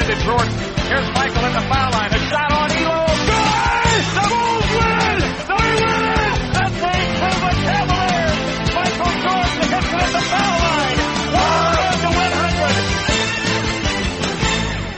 [0.00, 0.54] into Jordan.
[0.88, 2.10] Here's Michael at the foul line.
[2.10, 3.06] A shot on Elo.
[3.30, 4.02] Good!
[4.16, 5.20] The Bulls win!
[5.48, 6.40] They win!
[6.60, 8.38] And they prove a Cavaliers.
[8.74, 10.98] Michael Jordan hits it at the foul line.
[11.36, 12.30] 100 to 100.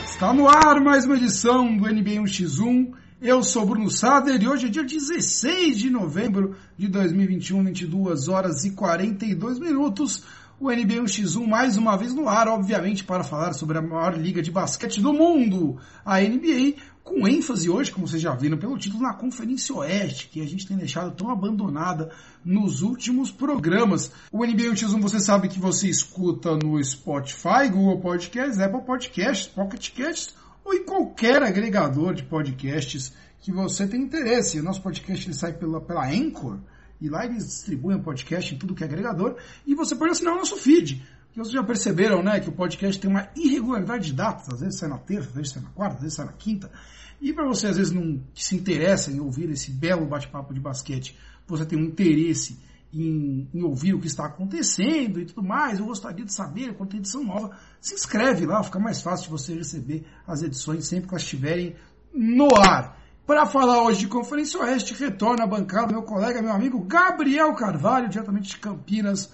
[0.05, 2.93] Está no ar mais uma edição do NBA 1x1.
[3.21, 8.65] Eu sou Bruno Sader e hoje é dia 16 de novembro de 2021, 22 horas
[8.65, 10.23] e 42 minutos.
[10.63, 14.41] O NBA 1x1 mais uma vez no ar, obviamente, para falar sobre a maior liga
[14.41, 19.03] de basquete do mundo, a NBA, com ênfase hoje, como vocês já viram pelo título,
[19.03, 22.11] na Conferência Oeste, que a gente tem deixado tão abandonada
[22.45, 24.09] nos últimos programas.
[24.31, 29.89] O NBA 1x1 você sabe que você escuta no Spotify, Google Podcasts, Apple Podcasts, Pocket
[29.91, 30.33] Casts
[30.63, 34.61] ou em qualquer agregador de podcasts que você tem interesse.
[34.61, 36.59] O nosso podcast ele sai pela, pela Anchor,
[37.03, 39.35] e lá eles distribuem o podcast em tudo que é agregador,
[39.67, 41.05] e você pode assinar o nosso feed.
[41.33, 44.79] Que vocês já perceberam, né, que o podcast tem uma irregularidade de datas, às vezes
[44.79, 46.71] sai na terça, às vezes sai na quarta, às vezes sai na quinta.
[47.19, 51.17] E para você, às vezes, não se interessa em ouvir esse belo bate-papo de basquete,
[51.45, 52.57] você tem um interesse
[52.93, 56.91] em, em, ouvir o que está acontecendo e tudo mais, eu gostaria de saber quando
[56.91, 61.07] tem edição nova, se inscreve lá, fica mais fácil de você receber as edições sempre
[61.09, 61.75] que elas estiverem
[62.13, 63.02] no ar.
[63.25, 68.09] Para falar hoje de Conferência Oeste, retorna a bancada meu colega, meu amigo Gabriel Carvalho,
[68.09, 69.33] diretamente de Campinas.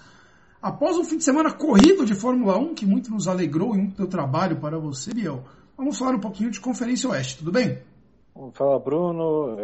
[0.62, 3.98] Após um fim de semana corrido de Fórmula 1, que muito nos alegrou e muito
[3.98, 5.44] deu trabalho para você, Biel,
[5.76, 7.80] vamos falar um pouquinho de Conferência Oeste, tudo bem?
[8.54, 9.58] Fala, Bruno.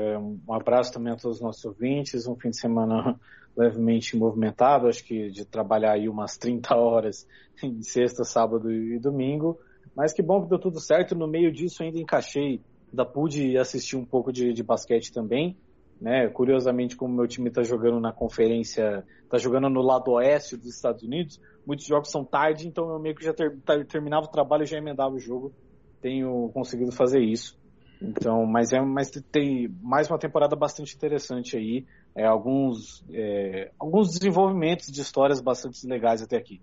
[0.48, 2.26] Um abraço também a todos os nossos ouvintes.
[2.26, 3.20] Um fim de semana
[3.56, 7.28] levemente movimentado, acho que de trabalhar aí umas 30 horas
[7.62, 9.60] em sexta, sábado e domingo.
[9.96, 11.14] Mas que bom que deu tudo certo.
[11.14, 12.60] No meio disso ainda encaixei
[12.96, 15.58] da pude assistir um pouco de, de basquete também,
[16.00, 16.28] né?
[16.30, 21.04] Curiosamente, como meu time está jogando na conferência, está jogando no lado oeste dos Estados
[21.04, 23.56] Unidos, muitos jogos são tarde, então eu meio que já ter,
[23.88, 25.54] terminava o trabalho e já emendava o jogo.
[26.02, 27.58] Tenho conseguido fazer isso.
[28.02, 34.12] Então, mas é, mas tem mais uma temporada bastante interessante aí, é, alguns, é, alguns
[34.12, 36.62] desenvolvimentos de histórias bastante legais até aqui.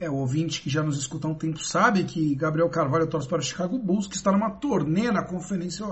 [0.00, 3.28] É, o ouvinte que já nos escuta há um tempo sabe que Gabriel Carvalho torce
[3.28, 5.86] para o Chicago Bulls, que está numa turnê na conferência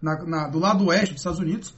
[0.00, 1.74] na, na, do lado oeste dos Estados Unidos.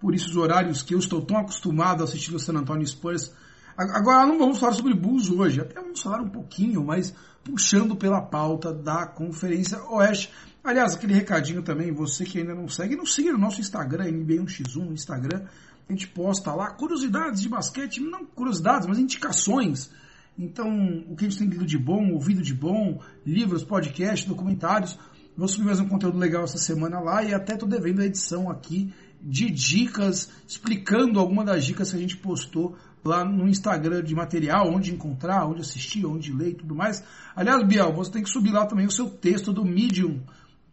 [0.00, 3.32] Por isso os horários que eu estou tão acostumado a assistir no San Antonio Spurs.
[3.76, 8.20] Agora não vamos falar sobre Bulls hoje, até vamos falar um pouquinho, mas puxando pela
[8.20, 10.32] pauta da Conferência Oeste.
[10.64, 14.76] Aliás, aquele recadinho também, você que ainda não segue, não siga no nosso Instagram, NBA1x1
[14.76, 15.42] no Instagram.
[15.88, 19.90] A gente posta lá curiosidades de basquete, não curiosidades, mas indicações
[20.38, 24.98] então, o que a gente tem lido de bom, ouvido de bom, livros, podcasts, documentários.
[25.36, 28.50] Vou subir mais um conteúdo legal essa semana lá e até estou devendo a edição
[28.50, 34.14] aqui de dicas, explicando alguma das dicas que a gente postou lá no Instagram de
[34.14, 37.04] material, onde encontrar, onde assistir, onde ler e tudo mais.
[37.36, 40.20] Aliás, Biel, você tem que subir lá também o seu texto do Medium,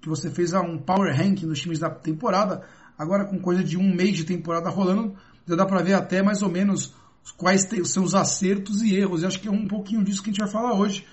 [0.01, 2.63] que você fez um power ranking dos times da temporada.
[2.97, 5.15] Agora com coisa de um mês de temporada rolando,
[5.47, 6.93] já dá para ver até mais ou menos
[7.37, 9.21] quais são os acertos e erros.
[9.21, 11.05] E acho que é um pouquinho disso que a gente vai falar hoje.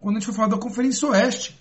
[0.00, 1.58] Quando a gente for falar da Conferência Oeste.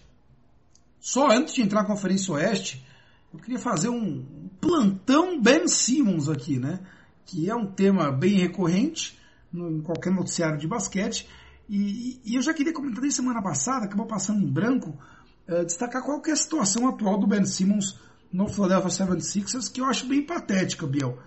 [0.99, 2.85] Só antes de entrar na Conferência Oeste,
[3.33, 4.25] eu queria fazer um
[4.59, 6.79] plantão Ben Simmons aqui, né?
[7.25, 9.17] Que é um tema bem recorrente
[9.53, 11.27] em qualquer noticiário de basquete.
[11.69, 14.97] E, e eu já queria comentar desde semana passada, acabou passando em branco,
[15.47, 17.99] uh, destacar qual é a situação atual do Ben Simmons
[18.31, 21.17] no Philadelphia 76ers, que eu acho bem patética, Biel.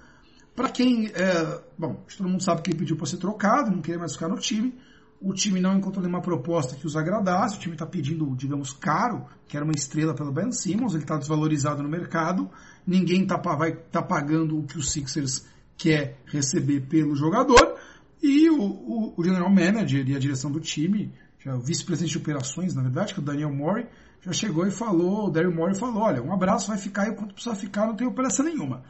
[0.59, 1.07] Para quem.
[1.07, 4.27] É, bom, todo mundo sabe que ele pediu para ser trocado, não queria mais ficar
[4.27, 4.75] no time.
[5.21, 7.57] O time não encontrou nenhuma proposta que os agradasse.
[7.57, 10.95] O time está pedindo, digamos, caro, que era uma estrela pelo Ben Simmons.
[10.95, 12.51] Ele está desvalorizado no mercado.
[12.85, 17.77] Ninguém tá, estar tá pagando o que o Sixers quer receber pelo jogador.
[18.21, 22.19] E o, o, o general manager e a direção do time, já o vice-presidente de
[22.19, 23.87] operações, na verdade, que é o Daniel Morey,
[24.23, 27.35] já chegou e falou, o Daryl Morey falou, olha, um abraço, vai ficar e quanto
[27.35, 28.83] precisa ficar, não tem operação nenhuma.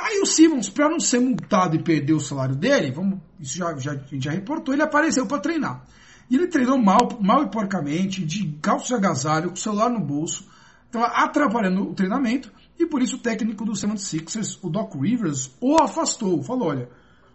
[0.00, 3.76] Aí o Simmons, para não ser multado e perder o salário dele, vamos, isso já,
[3.76, 5.84] já, a gente já reportou, ele apareceu para treinar.
[6.30, 10.00] E ele treinou mal, mal e porcamente, de calço de agasalho, com o celular no
[10.00, 10.48] bolso,
[10.86, 15.76] estava atrapalhando o treinamento, e por isso o técnico do 76ers, o Doc Rivers, o
[15.82, 16.42] afastou.
[16.42, 16.88] Falou, olha,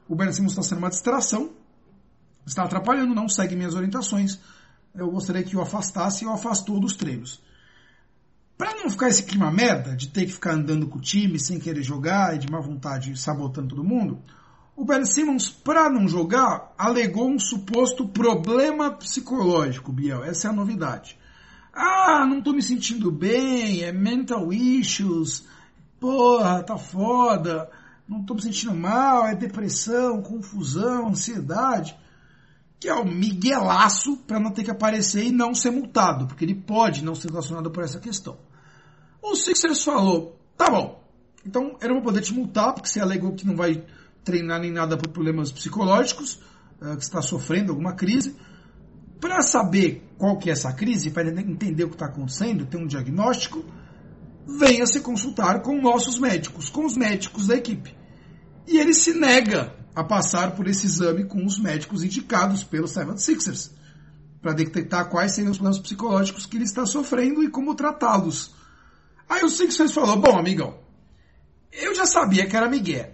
[0.08, 1.52] o Ben Simmons está sendo uma distração,
[2.46, 4.40] está atrapalhando, não segue minhas orientações,
[4.96, 7.42] eu gostaria que o afastasse e o afastou dos treinos.
[8.57, 11.60] Para não ficar esse clima merda de ter que ficar andando com o time sem
[11.60, 14.19] querer jogar e de má vontade sabotando todo mundo,
[14.78, 20.24] o Ben Simmons, para não jogar, alegou um suposto problema psicológico, Biel.
[20.24, 21.18] Essa é a novidade.
[21.74, 25.46] Ah, não tô me sentindo bem, é mental issues,
[26.00, 27.69] porra, tá foda,
[28.08, 31.98] não tô me sentindo mal, é depressão, confusão, ansiedade.
[32.80, 36.56] que é o miguelaço para não ter que aparecer e não ser multado, porque ele
[36.56, 38.38] pode não ser sancionado por essa questão.
[39.27, 41.04] O Sixers falou, tá bom,
[41.44, 43.83] então eu não vou poder te multar, porque você alegou que não vai
[44.24, 46.36] treinar nem nada por problemas psicológicos,
[46.80, 48.36] uh, que está sofrendo alguma crise.
[49.19, 52.86] Para saber qual que é essa crise, para entender o que está acontecendo, ter um
[52.86, 53.66] diagnóstico,
[54.60, 57.95] venha se consultar com nossos médicos, com os médicos da equipe.
[58.68, 63.72] E ele se nega a passar por esse exame com os médicos indicados Seven Sixers,
[64.39, 68.54] para detectar quais seriam os problemas psicológicos que ele está sofrendo e como tratá-los.
[69.30, 70.77] Aí o Sixers falou, bom, amigão,
[71.72, 73.13] eu já sabia que era Miguel,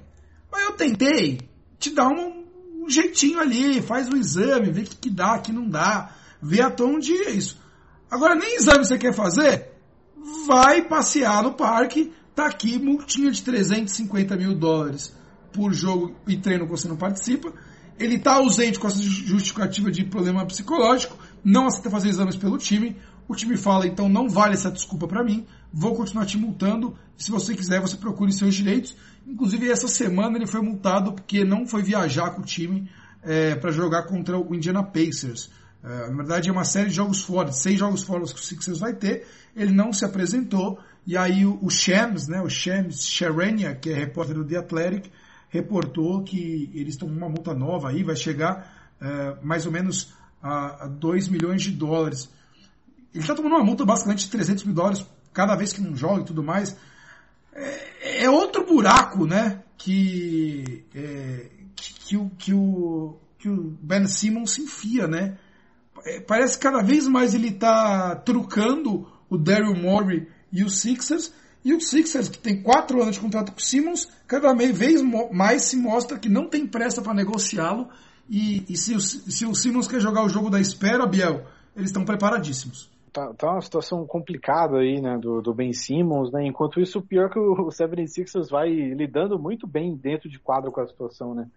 [0.52, 1.40] mas eu tentei
[1.80, 2.46] te dar um,
[2.84, 5.68] um jeitinho ali, faz o um exame, vê o que, que dá, o que não
[5.68, 7.60] dá, vê até onde é isso.
[8.10, 9.72] Agora, nem exame você quer fazer?
[10.46, 15.16] Vai passear no parque, tá aqui, multinha de 350 mil dólares
[15.54, 17.54] por jogo e treino que você não participa.
[17.98, 22.98] Ele está ausente com essa justificativa de problema psicológico, não aceita fazer exames pelo time.
[23.28, 26.96] O time fala, então não vale essa desculpa para mim, vou continuar te multando.
[27.18, 28.96] Se você quiser, você procure seus direitos.
[29.26, 32.90] Inclusive, essa semana ele foi multado porque não foi viajar com o time
[33.24, 35.50] é, para jogar contra o Indiana Pacers.
[35.84, 38.80] É, na verdade, é uma série de jogos fora, seis jogos fora que o Sixers
[38.80, 39.26] vai ter.
[39.56, 40.80] Ele não se apresentou.
[41.06, 45.12] E aí o, o Shams, né, o Shams Sherenia, que é repórter do The Athletic,
[45.50, 50.14] reportou que eles estão com uma multa nova aí, vai chegar uh, mais ou menos
[50.42, 52.30] a, a 2 milhões de dólares.
[53.14, 56.22] Ele está tomando uma multa basicamente de 300 mil dólares cada vez que não joga
[56.22, 56.76] e tudo mais.
[57.54, 59.62] É, é outro buraco, né?
[59.78, 65.38] Que, é, que, que, o, que, o, que o Ben Simmons se enfia, né?
[66.06, 71.32] É, parece que cada vez mais ele está trucando o Daryl Morey e os Sixers
[71.64, 75.02] e o Sixers, que tem quatro anos de contrato com o Simmons, cada vez
[75.32, 77.90] mais se mostra que não tem pressa para negociá-lo.
[78.28, 81.46] E, e se, o, se o Simmons quer jogar o jogo da espera, Biel,
[81.76, 82.90] eles estão preparadíssimos.
[83.12, 86.46] Tá, tá, uma situação complicada aí, né, do, do Ben Simmons, né?
[86.46, 90.72] Enquanto isso, pior é que o, o 76ers vai lidando muito bem dentro de quadro
[90.72, 91.50] com a situação, né?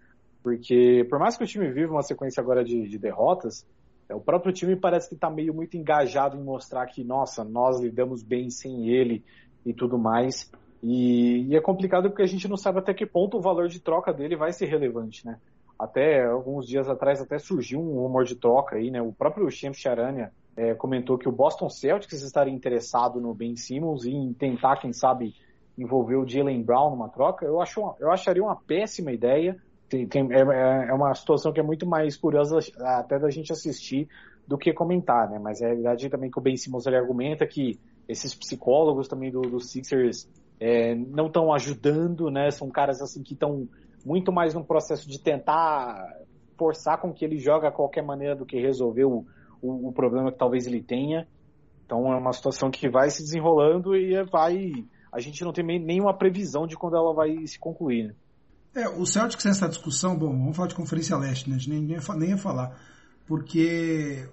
[0.43, 3.65] Porque, por mais que o time viva uma sequência agora de, de derrotas,
[4.09, 7.81] é, o próprio time parece que está meio muito engajado em mostrar que, nossa, nós
[7.81, 9.25] lidamos bem sem ele,
[9.65, 10.51] e tudo mais.
[10.83, 13.81] E, e, é complicado porque a gente não sabe até que ponto o valor de
[13.81, 15.39] troca dele vai ser relevante, né?
[15.79, 19.01] Até alguns dias atrás até surgiu um rumor de troca aí, né?
[19.01, 24.05] O próprio Champ Charania é, comentou que o Boston Celtics estaria interessado no Ben Simmons
[24.05, 25.35] e em tentar, quem sabe,
[25.77, 27.45] envolver o Jalen Brown numa troca.
[27.45, 29.57] Eu, acho, eu acharia uma péssima ideia.
[29.89, 33.53] Tem, tem, é, é, é uma situação que é muito mais curiosa até da gente
[33.53, 34.09] assistir
[34.47, 35.39] do que comentar, né?
[35.39, 37.79] Mas é a realidade também que o Ben Simmons ele argumenta que
[38.09, 40.29] esses psicólogos também do, do Sixers
[40.61, 42.51] é, não estão ajudando, né?
[42.51, 43.69] São caras assim que estão
[44.05, 46.21] muito mais num processo de tentar
[46.57, 49.25] forçar com que ele jogue a qualquer maneira do que resolver o,
[49.65, 51.27] o, o, problema que talvez ele tenha.
[51.85, 54.73] Então é uma situação que vai se desenrolando e vai.
[55.13, 58.09] A gente não tem nenhuma previsão de quando ela vai se concluir.
[58.09, 58.15] Né?
[58.83, 61.57] É, o Celtics nessa discussão, bom, vamos falar de Conferência Leste, né?
[61.57, 62.77] A gente nem, nem, nem ia falar.
[63.27, 64.29] Porque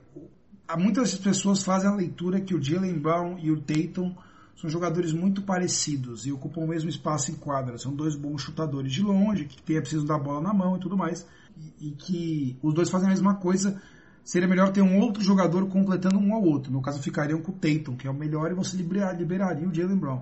[0.78, 4.16] muitas pessoas fazem a leitura que o Jalen Brown e o Tatum
[4.56, 7.78] são jogadores muito parecidos e ocupam o mesmo espaço em quadra.
[7.78, 10.98] São dois bons chutadores de longe, que tem, precisam da bola na mão e tudo
[10.98, 11.26] mais.
[11.58, 13.82] E, e, que os dois fazem a mesma coisa.
[14.24, 16.72] Seria melhor ter um outro jogador completando um ao outro.
[16.72, 19.74] No caso, ficariam com o Tatum, que é o melhor, e você liberaria, liberaria o
[19.74, 20.22] Jalen Brown.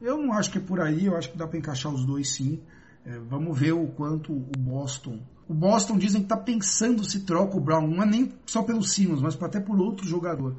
[0.00, 2.34] Eu não acho que é por aí, eu acho que dá para encaixar os dois
[2.34, 2.60] sim.
[3.04, 7.56] É, vamos ver o quanto o Boston o Boston dizem que está pensando se troca
[7.56, 10.56] o Brown, não é nem só pelo Simmons, mas até por outro jogador.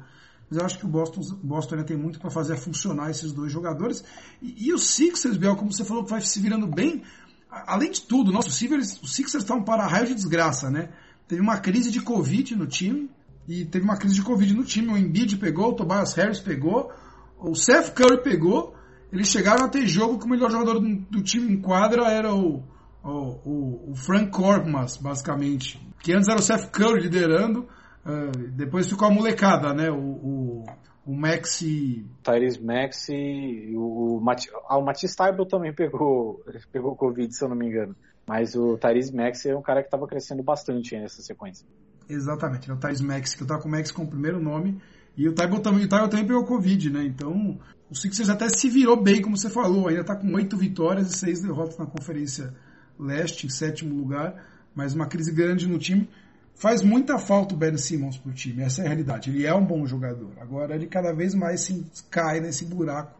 [0.50, 3.52] Mas eu acho que o Boston, Boston ainda tem muito para fazer funcionar esses dois
[3.52, 4.02] jogadores.
[4.42, 7.04] E, e o Sixers, Biel, como você falou, vai se virando bem.
[7.48, 10.90] Além de tudo, nosso Sixers, o Sixers está um para-raio de desgraça, né?
[11.30, 13.08] Teve uma crise de Covid no time,
[13.48, 14.92] e teve uma crise de Covid no time.
[14.92, 16.92] O Embiid pegou, o Tobias Harris pegou,
[17.38, 18.74] o Seth Curry pegou.
[19.12, 22.34] Eles chegaram a ter jogo que o melhor jogador do, do time em quadra era
[22.34, 22.62] o
[23.02, 25.80] o, o, o Frank Korkmaz, basicamente.
[26.02, 27.66] Que antes era o Seth Curry liderando,
[28.04, 29.90] uh, depois ficou a molecada, né?
[29.90, 30.64] O, o,
[31.06, 32.06] o Maxi.
[32.22, 34.46] Tyrese Maxi, o, Mat...
[34.68, 37.96] ah, o Matisse Tybalt também pegou, pegou Covid, se eu não me engano.
[38.26, 41.66] Mas o Tyrese Maxi é um cara que estava crescendo bastante nessa sequência.
[42.08, 44.80] Exatamente, é o Tyrese Maxi, que eu tava com o Max com o primeiro nome.
[45.16, 47.04] E o Tybalt também, o Tybalt também pegou Covid, né?
[47.04, 47.58] Então,
[47.90, 49.88] o Sixers até se virou bem, como você falou.
[49.88, 52.54] Ainda tá com oito vitórias e seis derrotas na conferência
[52.98, 56.08] leste, em sétimo lugar, mas uma crise grande no time.
[56.54, 59.30] Faz muita falta o Ben Simmons para o time, essa é a realidade.
[59.30, 60.32] Ele é um bom jogador.
[60.40, 63.18] Agora ele cada vez mais se cai nesse buraco.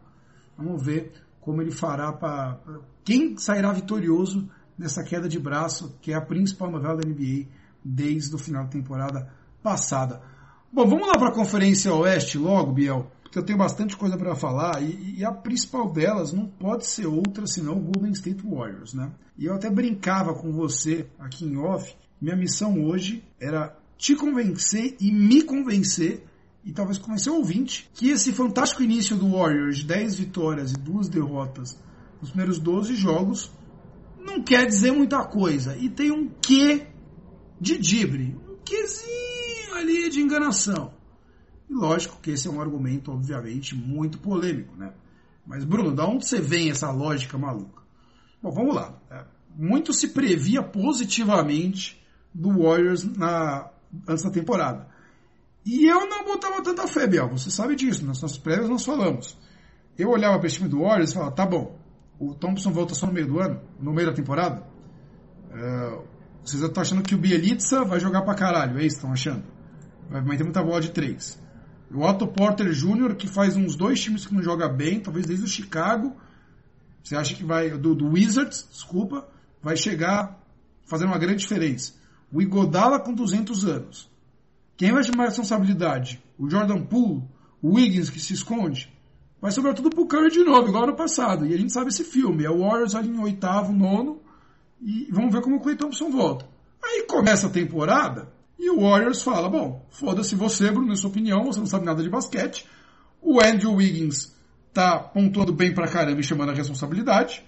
[0.57, 2.59] Vamos ver como ele fará para.
[3.03, 4.47] Quem sairá vitorioso
[4.81, 7.45] nessa queda de braço, que é a principal novela da NBA
[7.85, 10.21] desde o final da temporada passada.
[10.73, 14.35] Bom, vamos lá para a Conferência Oeste logo, Biel, porque eu tenho bastante coisa para
[14.35, 18.93] falar e, e, a principal delas não pode ser outra senão o Golden State Warriors,
[18.93, 19.11] né?
[19.37, 21.95] E eu até brincava com você aqui em off.
[22.19, 26.25] Minha missão hoje era te convencer e me convencer
[26.63, 30.75] e talvez convencer o ouvinte que esse fantástico início do Warriors, de 10 vitórias e
[30.75, 31.77] duas derrotas
[32.19, 33.51] nos primeiros 12 jogos,
[34.25, 35.75] não quer dizer muita coisa.
[35.77, 36.87] E tem um quê
[37.59, 40.93] de dibre, um quezinho ali de enganação.
[41.69, 44.93] E lógico que esse é um argumento, obviamente, muito polêmico, né?
[45.45, 47.81] Mas, Bruno, da onde você vem essa lógica maluca?
[48.41, 48.99] Bom, vamos lá.
[49.09, 49.25] É,
[49.55, 52.01] muito se previa positivamente
[52.33, 53.69] do Warriors na,
[54.07, 54.87] antes da temporada.
[55.65, 57.29] E eu não botava tanta fé, Biel.
[57.29, 58.05] Você sabe disso.
[58.05, 59.37] Nas nossas prévias nós falamos.
[59.97, 61.79] Eu olhava para esse time do Warriors e falava, tá bom,
[62.21, 64.63] o Thompson volta só no meio do ano, no meio da temporada.
[65.51, 65.99] É,
[66.43, 69.43] vocês estão achando que o Bielitsa vai jogar pra caralho, é isso que estão achando?
[70.07, 71.41] Vai meter muita bola de três.
[71.89, 75.45] O Otto Porter Jr., que faz uns dois times que não joga bem, talvez desde
[75.45, 76.15] o Chicago,
[77.03, 79.27] você acha que vai, do, do Wizards, desculpa,
[79.61, 80.39] vai chegar
[80.85, 81.93] fazendo uma grande diferença.
[82.31, 84.11] O Igodala com 200 anos.
[84.77, 86.23] Quem vai chamar a responsabilidade?
[86.37, 87.23] O Jordan Poole?
[87.61, 88.93] O Wiggins que se esconde?
[89.41, 91.45] Vai sobrar tudo pro Curry de novo, igual no passado.
[91.45, 92.45] E a gente sabe esse filme.
[92.45, 94.21] É o Warriors ali em oitavo, nono.
[94.81, 96.45] E vamos ver como o Clay Thompson volta.
[96.83, 101.45] Aí começa a temporada e o Warriors fala: bom, foda-se você, Bruno, na sua opinião,
[101.45, 102.67] você não sabe nada de basquete.
[103.21, 104.35] O Andrew Wiggins
[104.73, 107.43] tá pontuando bem pra caramba e chamando a responsabilidade.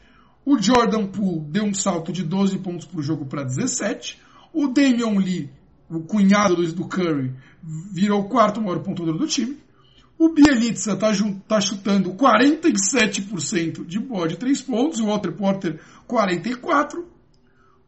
[0.45, 4.21] O Jordan Poole deu um salto de 12 pontos por jogo para 17.
[4.51, 5.49] O Damian Lee,
[5.89, 7.33] o cunhado do Curry,
[7.63, 9.62] virou o quarto maior pontuador do time.
[10.17, 11.11] O Bielitsa está
[11.47, 17.03] tá chutando 47% de bola de 3 pontos, o Walter Porter 44%.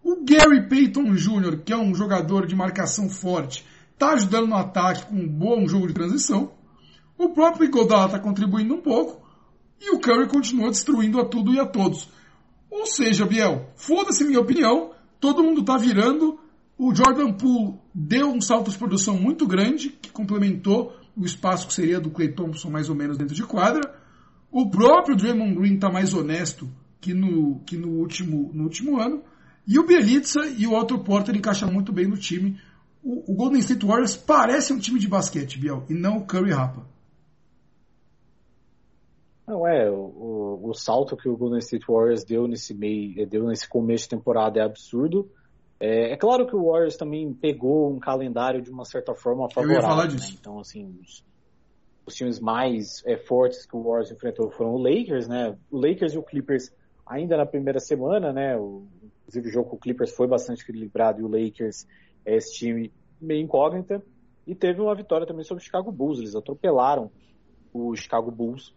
[0.03, 5.07] O Gary Payton Jr., que é um jogador de marcação forte, está ajudando no ataque
[5.07, 6.51] com um bom jogo de transição.
[7.17, 9.25] O próprio Iguodala está contribuindo um pouco.
[9.81, 12.09] E o Curry continua destruindo a tudo e a todos.
[12.69, 16.39] Ou seja, Biel, foda-se minha opinião, todo mundo está virando.
[16.77, 21.73] O Jordan Poole deu um salto de produção muito grande, que complementou o espaço que
[21.73, 23.81] seria do Clay Thompson mais ou menos dentro de quadra.
[24.51, 26.69] O próprio Draymond Green está mais honesto
[26.99, 29.23] que no, que no, último, no último ano.
[29.67, 32.59] E o Bielitsa e o Otto Porter encaixam muito bem no time.
[33.03, 36.51] O, o, Golden State Warriors parece um time de basquete, Biel, e não o Curry
[36.51, 36.87] Rapa.
[39.47, 43.69] Não é, o, o, salto que o Golden State Warriors deu nesse meio, deu nesse
[43.69, 45.29] começo de temporada é absurdo.
[45.79, 49.75] É, é, claro que o Warriors também pegou um calendário de uma certa forma favorável.
[49.75, 50.31] Eu ia falar disso.
[50.31, 50.37] Né?
[50.39, 51.23] Então, assim, os,
[52.05, 55.57] os times mais é, fortes que o Warriors enfrentou foram o Lakers, né?
[55.69, 56.71] O Lakers e o Clippers
[57.05, 58.57] ainda na primeira semana, né?
[58.57, 58.87] O,
[59.21, 61.87] inclusive o jogo com o Clippers foi bastante equilibrado e o Lakers
[62.25, 64.01] é esse time meio incógnita.
[64.47, 66.19] E teve uma vitória também sobre o Chicago Bulls.
[66.19, 67.11] Eles atropelaram
[67.73, 68.73] o Chicago Bulls.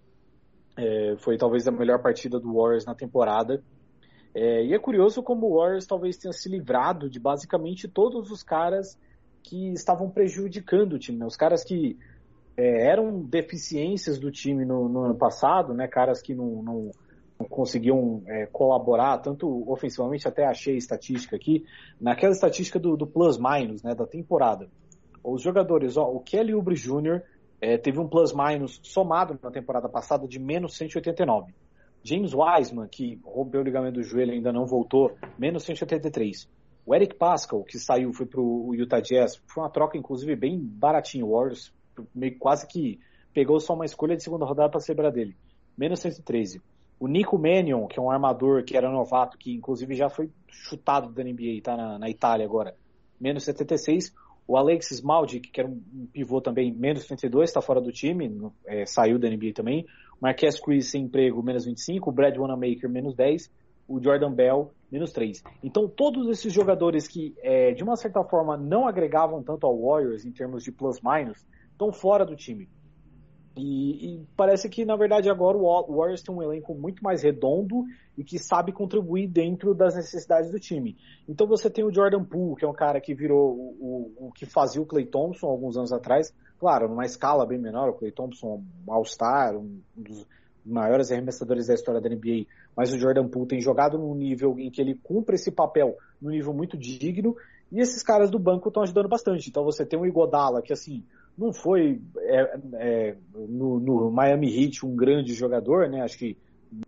[0.76, 3.62] É, foi talvez a melhor partida do Warriors na temporada.
[4.34, 8.42] É, e é curioso como o Warriors talvez tenha se livrado de basicamente todos os
[8.42, 8.98] caras
[9.42, 11.26] que estavam prejudicando o time, né?
[11.26, 11.98] Os caras que
[12.56, 15.86] é, eram deficiências do time no, no, ano passado, né?
[15.88, 16.90] Caras que não, não,
[17.38, 21.64] não conseguiam é, colaborar, tanto ofensivamente, até achei estatística aqui,
[22.00, 23.94] naquela estatística do, do plus-minus, né?
[23.94, 24.68] Da temporada.
[25.24, 27.22] Os jogadores, ó, o Kelly Oubre Jr.
[27.60, 31.52] É, teve um plus-minus somado na temporada passada de menos 189.
[32.08, 36.48] James Wiseman, que rompeu o ligamento do joelho e ainda não voltou, menos 183.
[36.86, 40.58] O Eric Pascal, que saiu, foi para o Utah Jazz, foi uma troca, inclusive, bem
[40.58, 41.26] baratinho.
[41.26, 41.70] O Warriors
[42.14, 42.98] meio quase que
[43.34, 45.36] pegou só uma escolha de segunda rodada para celebrar dele.
[45.76, 46.62] Menos 113.
[46.98, 51.12] O Nico Mannion, que é um armador que era novato, que inclusive já foi chutado
[51.12, 52.74] da NBA, tá na, na Itália agora.
[53.20, 54.12] Menos 76.
[54.46, 58.86] O Alexis Maldic, que era um pivô também, menos 32, está fora do time, é,
[58.86, 59.86] saiu da NBA também.
[60.20, 63.50] Marquez Chris sem emprego, menos 25, o Brad Wanamaker, menos 10,
[63.86, 65.42] o Jordan Bell, menos 3.
[65.62, 70.24] Então, todos esses jogadores que, é, de uma certa forma, não agregavam tanto ao Warriors
[70.24, 72.68] em termos de plus-minus, estão fora do time.
[73.58, 77.84] E, e, parece que, na verdade, agora o Warriors tem um elenco muito mais redondo
[78.16, 80.96] e que sabe contribuir dentro das necessidades do time.
[81.28, 84.32] Então você tem o Jordan Poole, que é um cara que virou o, o, o
[84.32, 88.10] que fazia o Clay Thompson alguns anos atrás, Claro, numa escala bem menor, o Clay
[88.10, 90.26] Thompson, um All-Star, um dos
[90.64, 92.46] maiores arremessadores da história da NBA,
[92.76, 96.30] mas o Jordan Poole tem jogado num nível em que ele cumpre esse papel num
[96.30, 97.36] nível muito digno,
[97.70, 99.48] e esses caras do banco estão ajudando bastante.
[99.48, 101.04] Então você tem o Igodala, que assim,
[101.36, 106.02] não foi é, é, no, no, Miami Heat um grande jogador, né?
[106.02, 106.36] Acho que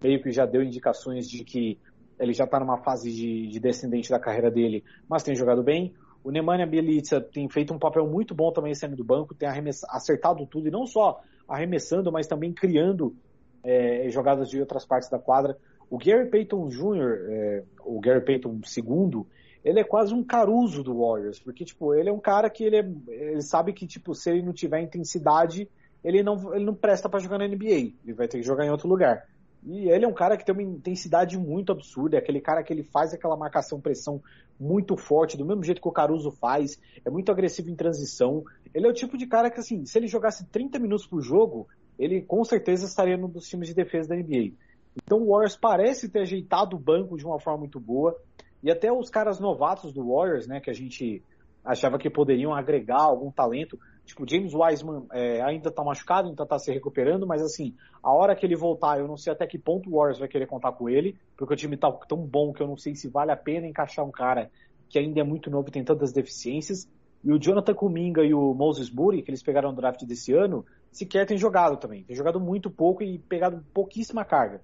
[0.02, 1.78] meio que já deu indicações de que
[2.18, 5.94] ele já está numa fase de, de descendente da carreira dele, mas tem jogado bem.
[6.22, 9.48] O Nemanja Bielitsa tem feito um papel muito bom também saindo do banco, tem
[9.88, 13.16] acertado tudo, e não só arremessando, mas também criando
[13.64, 15.56] é, jogadas de outras partes da quadra.
[15.88, 19.24] O Gary Payton Jr., é, o Gary Payton II,
[19.64, 22.76] ele é quase um caruso do Warriors, porque tipo, ele é um cara que ele,
[22.76, 25.68] é, ele sabe que tipo, se ele não tiver intensidade,
[26.04, 28.70] ele não, ele não presta para jogar na NBA, ele vai ter que jogar em
[28.70, 29.26] outro lugar.
[29.62, 32.72] E ele é um cara que tem uma intensidade muito absurda, é aquele cara que
[32.72, 34.22] ele faz aquela marcação-pressão
[34.58, 38.44] muito forte, do mesmo jeito que o Caruso faz, é muito agressivo em transição.
[38.74, 41.66] Ele é o tipo de cara que, assim, se ele jogasse 30 minutos por jogo,
[41.98, 44.52] ele com certeza estaria num dos times de defesa da NBA.
[44.96, 48.16] Então o Warriors parece ter ajeitado o banco de uma forma muito boa.
[48.62, 51.22] E até os caras novatos do Warriors, né, que a gente
[51.64, 56.58] achava que poderiam agregar algum talento, Tipo, James Wiseman é, ainda tá machucado, então tá
[56.58, 59.88] se recuperando, mas assim, a hora que ele voltar, eu não sei até que ponto
[59.88, 62.66] o Warriors vai querer contar com ele, porque o time tá tão bom que eu
[62.66, 64.50] não sei se vale a pena encaixar um cara
[64.88, 66.88] que ainda é muito novo e tem tantas deficiências.
[67.22, 70.64] E o Jonathan Kuminga e o Moses Moody, que eles pegaram no draft desse ano,
[70.90, 72.02] sequer tem jogado também.
[72.02, 74.60] Tem jogado muito pouco e pegado pouquíssima carga.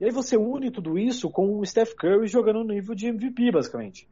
[0.00, 3.50] E aí você une tudo isso com o Steph Curry jogando no nível de MVP,
[3.50, 4.08] basicamente.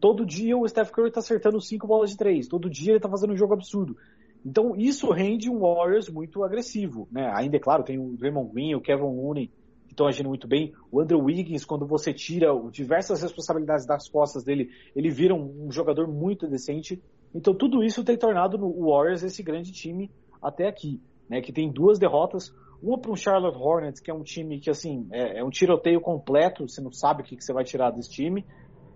[0.00, 2.48] Todo dia o Steph Curry está acertando cinco bolas de três.
[2.48, 3.96] Todo dia ele está fazendo um jogo absurdo.
[4.44, 7.30] Então isso rende um Warriors muito agressivo, né?
[7.32, 9.50] Ainda é claro, tem o Draymond Green, o Kevin Looney
[9.86, 10.72] que estão agindo muito bem.
[10.90, 15.70] O Andrew Wiggins, quando você tira diversas responsabilidades das costas dele, ele vira um, um
[15.70, 17.00] jogador muito decente.
[17.32, 20.10] Então tudo isso tem tornado o Warriors esse grande time
[20.42, 21.40] até aqui, né?
[21.40, 22.52] Que tem duas derrotas,
[22.82, 26.00] uma para um Charlotte Hornets, que é um time que assim é, é um tiroteio
[26.00, 28.44] completo, você não sabe o que, que você vai tirar desse time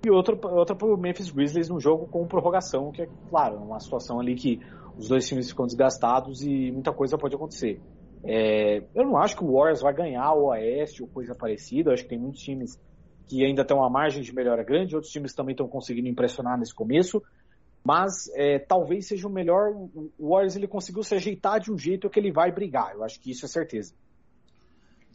[0.06, 4.20] e outra, outra o Memphis Grizzlies num jogo com prorrogação, que é, claro, uma situação
[4.20, 4.60] ali que
[4.96, 7.80] os dois times ficam desgastados e muita coisa pode acontecer.
[8.24, 11.94] É, eu não acho que o Warriors vai ganhar o Oeste ou coisa parecida, eu
[11.94, 12.80] acho que tem muitos times
[13.26, 16.74] que ainda têm uma margem de melhora grande, outros times também estão conseguindo impressionar nesse
[16.74, 17.20] começo,
[17.84, 19.72] mas é, talvez seja o melhor,
[20.18, 23.20] o Warriors ele conseguiu se ajeitar de um jeito que ele vai brigar, eu acho
[23.20, 23.94] que isso é certeza.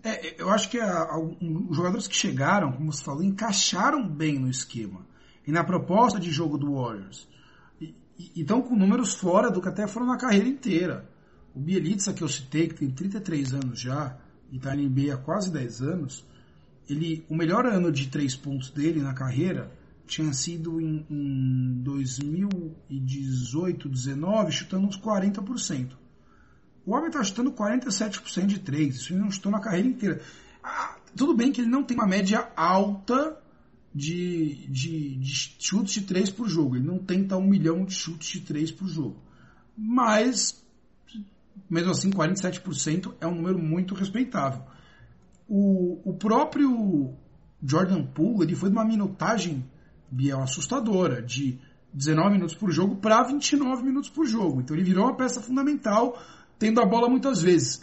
[0.04, 5.06] É, eu acho que os jogadores que chegaram, como você falou, encaixaram bem no esquema
[5.46, 7.28] e na proposta de jogo do Warriors.
[7.80, 7.94] E
[8.36, 11.08] estão com números fora do que até foram na carreira inteira.
[11.54, 14.18] O Bielitsa, que eu citei, que tem 33 anos já,
[14.52, 16.26] e está na NBA há quase 10 anos,
[16.90, 19.72] ele, o melhor ano de três pontos dele na carreira
[20.08, 25.92] tinha sido em, em 2018, 19, chutando uns 40%.
[26.86, 28.96] O homem está chutando 47% de 3.
[28.96, 30.22] Isso ele não chutou na carreira inteira.
[30.64, 33.38] Ah, tudo bem que ele não tem uma média alta
[33.94, 36.76] de, de, de chutes de 3 por jogo.
[36.76, 39.22] Ele não tenta um milhão de chutes de 3 por jogo.
[39.78, 40.64] Mas,
[41.70, 44.64] mesmo assim, 47% é um número muito respeitável.
[45.48, 47.14] O, o próprio
[47.62, 49.66] Jordan Poole ele foi de uma minutagem
[50.10, 51.60] Biel assustadora, de
[51.94, 54.62] 19 minutos por jogo para 29 minutos por jogo.
[54.62, 56.22] Então ele virou uma peça fundamental
[56.62, 57.82] tendo a bola muitas vezes.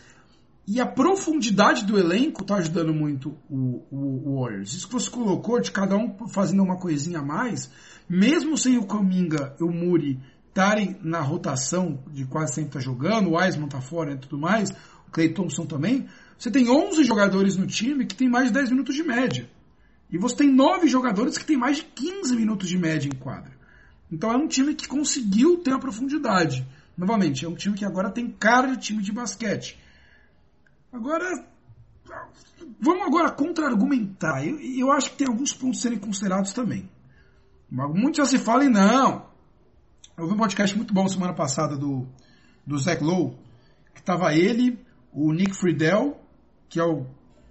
[0.64, 4.73] E a profundidade do elenco está ajudando muito o, o, o, Warriors.
[4.73, 7.69] Isso que você colocou, de cada um fazendo uma coisinha a mais,
[8.09, 13.31] mesmo sem o Kaminga e o Muri estarem na rotação de quase sempre tá jogando,
[13.31, 16.07] o Wiseman tá fora e tudo mais, o Clay Thompson também,
[16.38, 19.51] você tem 11 jogadores no time que tem mais de 10 minutos de média.
[20.09, 23.51] E você tem 9 jogadores que tem mais de 15 minutos de média em quadra.
[24.11, 26.64] Então é um time que conseguiu ter a profundidade.
[26.98, 29.78] Novamente, é um time que agora tem cara de time de basquete.
[30.92, 31.46] Agora,
[32.80, 34.44] vamos agora contra-argumentar.
[34.44, 36.90] Eu, eu acho que tem alguns pontos a serem considerados também.
[37.70, 39.28] Muitos já se falam não.
[40.16, 42.08] Eu vi um podcast muito bom semana passada do,
[42.66, 43.37] do Zach Lowe,
[43.94, 46.20] que estava ele, o Nick Friedel,
[46.68, 47.06] que é o,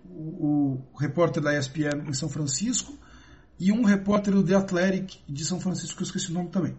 [0.10, 2.94] o, o, repórter da ESPN em São Francisco,
[3.58, 6.76] e um repórter do The Athletic de São Francisco, que eu esqueci o nome também.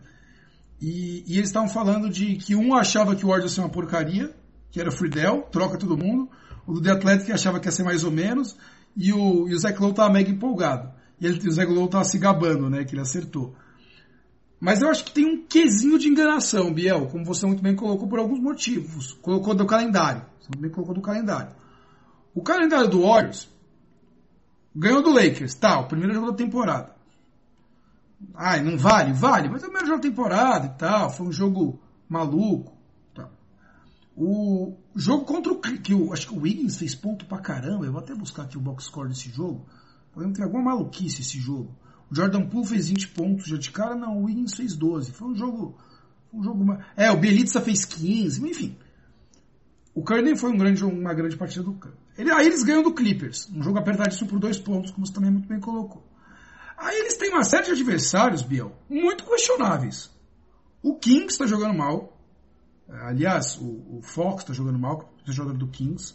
[0.80, 3.70] E, e eles estavam falando de que um achava que o Warriors ia ser uma
[3.70, 4.34] porcaria,
[4.70, 6.28] que era Friedel, troca todo mundo.
[6.66, 8.56] O do The Athletic achava que ia ser mais ou menos.
[8.96, 10.92] E o, e o Zach Lowe estava mega empolgado.
[11.20, 13.54] E ele, o Zach Lowe estava se gabando, né, que ele acertou.
[14.60, 18.08] Mas eu acho que tem um quesinho de enganação, Biel, como você muito bem colocou,
[18.08, 19.12] por alguns motivos.
[19.22, 20.22] Colocou do calendário.
[20.40, 21.52] Você muito bem colocou do calendário.
[22.34, 23.48] O calendário do Warriors
[24.74, 26.97] ganhou do Lakers, tá, o primeiro jogo da temporada.
[28.34, 29.12] Ai, não vale?
[29.12, 31.10] Vale, mas é o primeiro jogo da temporada e tal.
[31.10, 32.78] Foi um jogo maluco.
[34.20, 35.60] O jogo contra o.
[35.60, 37.86] Que o, acho que o Wiggins fez ponto pra caramba.
[37.86, 39.64] Eu vou até buscar aqui o box score desse jogo.
[40.12, 41.72] Eu lembro que tem alguma maluquice esse jogo.
[42.10, 44.18] O Jordan Poole fez 20 pontos já de cara, não.
[44.18, 45.12] O Wiggins fez 12.
[45.12, 45.78] Foi um jogo.
[46.32, 46.76] um jogo.
[46.96, 48.76] É, o Bielitsa fez 15, enfim.
[49.94, 51.94] O Curry foi um grande, uma grande partida do Curry.
[52.16, 53.48] Ele, aí eles ganham do Clippers.
[53.54, 56.07] Um jogo apertadíssimo por dois pontos, como você também muito bem colocou.
[56.78, 60.10] Aí eles têm uma série de adversários, Biel, muito questionáveis.
[60.80, 62.16] O Kings está jogando mal.
[62.88, 66.14] Aliás, o, o Fox está jogando mal, é jogador do Kings.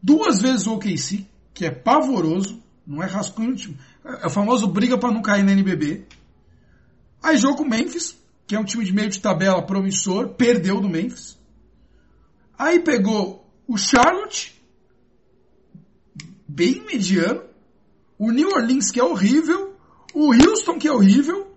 [0.00, 3.56] Duas vezes o OKC, que é pavoroso, não é rascunho.
[4.04, 6.06] É o famoso briga para não cair na NBB.
[7.20, 8.16] Aí jogo com o Memphis,
[8.46, 11.38] que é um time de meio de tabela promissor, perdeu do Memphis.
[12.56, 14.62] Aí pegou o Charlotte,
[16.46, 17.42] bem mediano,
[18.18, 19.71] o New Orleans, que é horrível,
[20.14, 21.52] o Houston, que é horrível,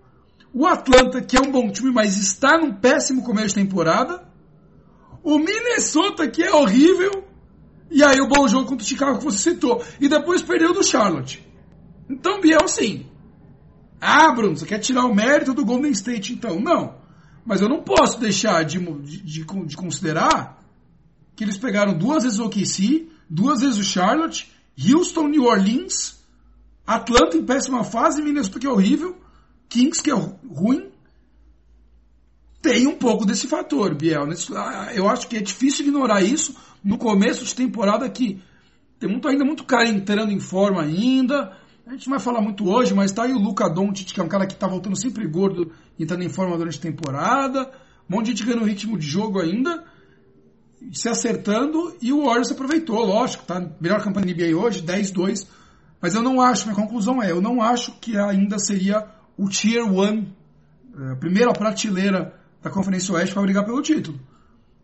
[0.52, 4.26] o Atlanta, que é um bom time, mas está num péssimo começo de temporada,
[5.22, 7.24] o Minnesota, que é horrível,
[7.90, 10.82] e aí o bom jogo contra o Chicago que você citou, e depois perdeu do
[10.82, 11.46] Charlotte.
[12.08, 13.06] Então, Biel, sim.
[14.00, 16.60] Ah, Bruno, você quer tirar o mérito do Golden State, então?
[16.60, 16.94] Não.
[17.44, 20.62] Mas eu não posso deixar de, de, de, de considerar
[21.34, 26.24] que eles pegaram duas vezes o OKC, duas vezes o Charlotte, Houston, New Orleans,
[26.86, 29.16] Atlanta em péssima fase, Minnesota que é horrível,
[29.68, 30.90] Kings que é ruim.
[32.62, 34.28] Tem um pouco desse fator, Biel.
[34.54, 38.40] Ah, eu acho que é difícil ignorar isso no começo de temporada que
[38.98, 41.56] tem muito, ainda muito cara entrando em forma ainda.
[41.86, 44.22] A gente não vai falar muito hoje, mas tá aí o Luca Doncic, que é
[44.22, 47.70] um cara que tá voltando sempre gordo e entrando em forma durante a temporada.
[48.08, 49.84] Um monte de gente ganhando ritmo de jogo ainda
[50.92, 53.64] se acertando e o Warriors aproveitou, lógico, tá?
[53.80, 55.46] Melhor campanha da NBA hoje, 10-2.
[56.06, 59.84] Mas eu não acho, minha conclusão é, eu não acho que ainda seria o Tier
[59.84, 64.16] 1, a é, primeira prateleira da Conferência Oeste para brigar pelo título.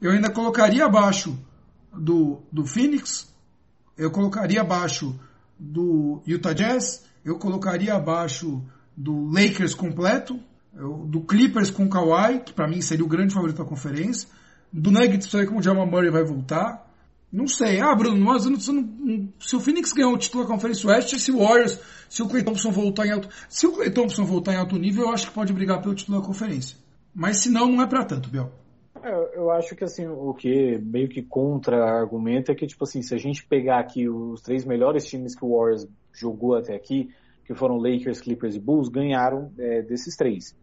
[0.01, 1.39] Eu ainda colocaria abaixo
[1.97, 3.33] do, do Phoenix,
[3.97, 5.17] eu colocaria abaixo
[5.57, 8.61] do Utah Jazz, eu colocaria abaixo
[8.97, 10.41] do Lakers completo,
[11.07, 14.29] do Clippers com Kawhi, que para mim seria o grande favorito da conferência,
[14.73, 16.92] do Nuggets saber como o Jamal Murray vai voltar.
[17.33, 17.81] Não sei.
[17.81, 21.39] Ah, Bruno, mas não, se o Phoenix ganhar o título da Conferência Oeste, se o
[21.39, 24.77] Warriors, se o Clay Thompson voltar em alto, se o Clay Thompson voltar em alto
[24.77, 26.77] nível, eu acho que pode brigar pelo título da conferência.
[27.15, 28.51] Mas se não, não é para tanto, Biel.
[29.03, 33.15] É, eu acho que assim, o que meio que contra-argumento é que, tipo assim, se
[33.15, 37.11] a gente pegar aqui os três melhores times que o Warriors jogou até aqui,
[37.47, 40.55] que foram Lakers, Clippers e Bulls, ganharam é, desses três.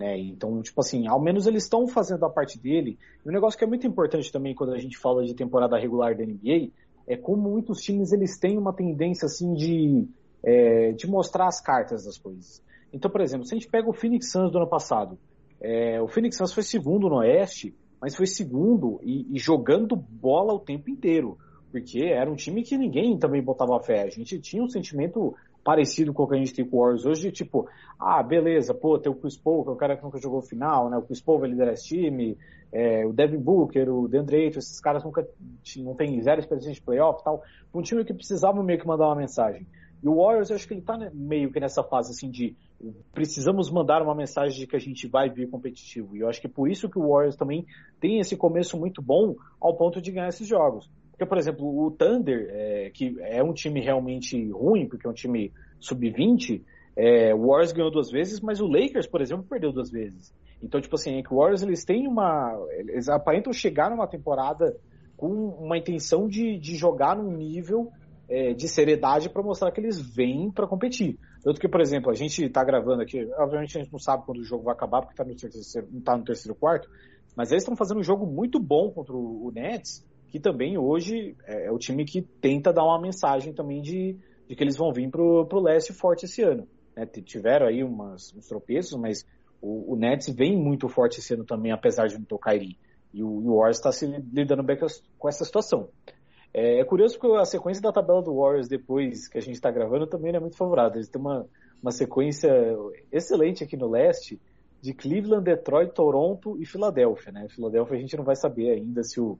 [0.00, 0.18] Né?
[0.18, 2.98] Então, tipo assim, ao menos eles estão fazendo a parte dele.
[3.22, 6.16] E um negócio que é muito importante também quando a gente fala de temporada regular
[6.16, 6.70] da NBA
[7.06, 10.08] é como muitos times eles têm uma tendência assim de,
[10.42, 12.62] é, de mostrar as cartas das coisas.
[12.90, 15.18] Então, por exemplo, se a gente pega o Phoenix Suns do ano passado,
[15.60, 20.54] é, o Phoenix Suns foi segundo no Oeste, mas foi segundo e, e, jogando bola
[20.54, 21.36] o tempo inteiro,
[21.70, 24.04] porque era um time que ninguém também botava fé.
[24.04, 27.06] A gente tinha um sentimento parecido com o que a gente tem com o Warriors
[27.06, 27.68] hoje, de tipo,
[27.98, 30.88] ah, beleza, pô, tem o Chris Paul, que é o cara que nunca jogou final,
[30.88, 30.96] né?
[30.96, 32.36] O Chris Paul vai liderar esse time,
[32.72, 35.26] é, o Devin Booker, o DeAndre Ayton, esses caras nunca
[35.78, 37.42] não tem zero experiência de playoff e tal.
[37.74, 39.66] Um time que precisava meio que mandar uma mensagem.
[40.02, 42.56] E o Warriors, eu acho que ele tá meio que nessa fase assim de
[43.12, 46.16] precisamos mandar uma mensagem de que a gente vai vir competitivo.
[46.16, 47.66] E eu acho que por isso que o Warriors também
[48.00, 50.88] tem esse começo muito bom ao ponto de ganhar esses jogos.
[51.20, 55.12] Porque, por exemplo, o Thunder, é, que é um time realmente ruim, porque é um
[55.12, 56.62] time sub-20,
[56.96, 60.34] é, o Warriors ganhou duas vezes, mas o Lakers, por exemplo, perdeu duas vezes.
[60.62, 62.58] Então, tipo assim, é que o Warriors eles têm uma.
[62.70, 64.74] Eles aparentam chegar numa temporada
[65.14, 67.92] com uma intenção de, de jogar num nível
[68.26, 71.18] é, de seriedade para mostrar que eles vêm para competir.
[71.44, 74.38] Tanto que, por exemplo, a gente está gravando aqui, obviamente a gente não sabe quando
[74.38, 76.88] o jogo vai acabar, porque tá no terceiro, não está no terceiro quarto,
[77.36, 81.66] mas eles estão fazendo um jogo muito bom contra o Nets, que também hoje é,
[81.66, 84.16] é, o time que tenta dar uma mensagem também de,
[84.48, 86.66] de que eles vão vir pro, pro leste forte esse ano.
[86.96, 87.04] Né?
[87.06, 89.26] Tiveram aí umas, uns tropeços, mas
[89.60, 92.78] o, o, Nets vem muito forte esse ano também, apesar de não ter o Kyrie.
[93.12, 94.78] E o, o Warriors está se lidando bem
[95.18, 95.88] com essa situação.
[96.54, 99.70] É, é, curioso porque a sequência da tabela do Warriors depois que a gente está
[99.70, 100.96] gravando também é muito favorável.
[100.96, 101.46] Eles têm uma,
[101.82, 102.50] uma sequência
[103.10, 104.40] excelente aqui no leste
[104.80, 107.32] de Cleveland, Detroit, Toronto e Filadélfia.
[107.32, 107.48] Né?
[107.48, 109.38] Filadélfia a gente não vai saber ainda se o,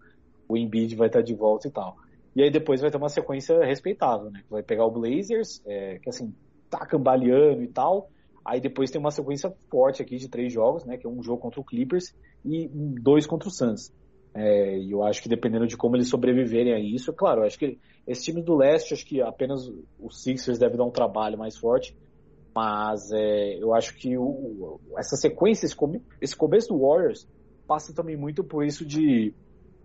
[0.52, 1.96] o Embiid vai estar de volta e tal.
[2.34, 4.42] E aí depois vai ter uma sequência respeitável, né?
[4.48, 6.32] Vai pegar o Blazers, é, que assim,
[6.68, 8.08] tá cambaleando e tal.
[8.44, 10.96] Aí depois tem uma sequência forte aqui de três jogos, né?
[10.96, 13.92] Que é um jogo contra o Clippers e dois contra o Suns.
[14.32, 17.58] É, e eu acho que dependendo de como eles sobreviverem a isso, claro, eu acho
[17.58, 21.56] que esse time do leste, acho que apenas os Sixers deve dar um trabalho mais
[21.56, 21.96] forte.
[22.54, 25.76] Mas é, eu acho que o, essa sequência, esse,
[26.20, 27.28] esse começo do Warriors,
[27.66, 29.32] passa também muito por isso de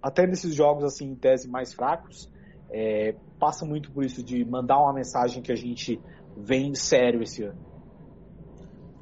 [0.05, 2.29] até nesses jogos assim em tese mais fracos,
[2.69, 5.99] é, passa muito por isso de mandar uma mensagem que a gente
[6.37, 7.57] vem sério esse ano.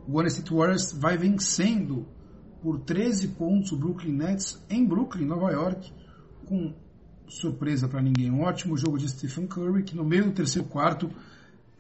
[0.08, 2.08] O Golden State Warriors vai vencendo
[2.62, 5.92] por 13 pontos o Brooklyn Nets em Brooklyn, Nova York,
[6.46, 6.74] com
[7.28, 8.32] surpresa para ninguém.
[8.32, 11.10] Um ótimo jogo de Stephen Curry, que no meio do terceiro quarto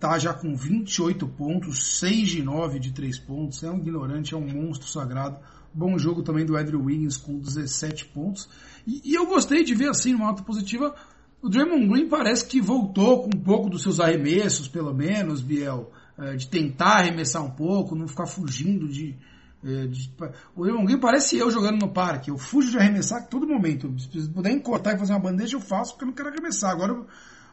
[0.01, 3.63] tá já com 28 pontos, 6 de 9 de 3 pontos.
[3.63, 5.39] É um ignorante, é um monstro sagrado.
[5.73, 8.47] Bom jogo também do Andrew Wiggins com 17 pontos.
[8.85, 10.93] E, e eu gostei de ver assim, numa nota positiva,
[11.41, 15.91] o Draymond Green parece que voltou com um pouco dos seus arremessos, pelo menos, Biel,
[16.17, 19.17] é, de tentar arremessar um pouco, não ficar fugindo de,
[19.63, 20.09] é, de,
[20.55, 22.29] o Draymond Green parece eu jogando no parque.
[22.29, 23.93] Eu fujo de arremessar a todo momento.
[23.99, 26.71] Se puder encotar e fazer uma bandeja, eu faço porque eu não quero arremessar.
[26.71, 27.05] Agora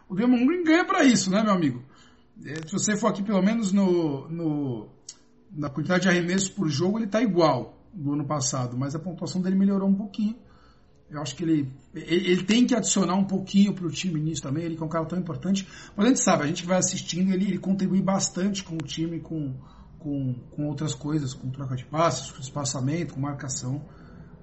[0.09, 1.83] o Draymond Green ganha para isso, né, meu amigo?
[2.45, 4.89] É, se você for aqui pelo menos no, no
[5.51, 9.41] na quantidade de arremessos por jogo, ele está igual do ano passado, mas a pontuação
[9.41, 10.37] dele melhorou um pouquinho.
[11.11, 14.43] Eu acho que ele, ele, ele tem que adicionar um pouquinho para o time nisso
[14.43, 15.67] também, ele que é um cara tão importante.
[15.97, 19.19] Mas a gente sabe, a gente vai assistindo, ele, ele contribui bastante com o time,
[19.19, 19.55] com,
[19.99, 23.85] com, com outras coisas, com troca de passes, com espaçamento, com marcação.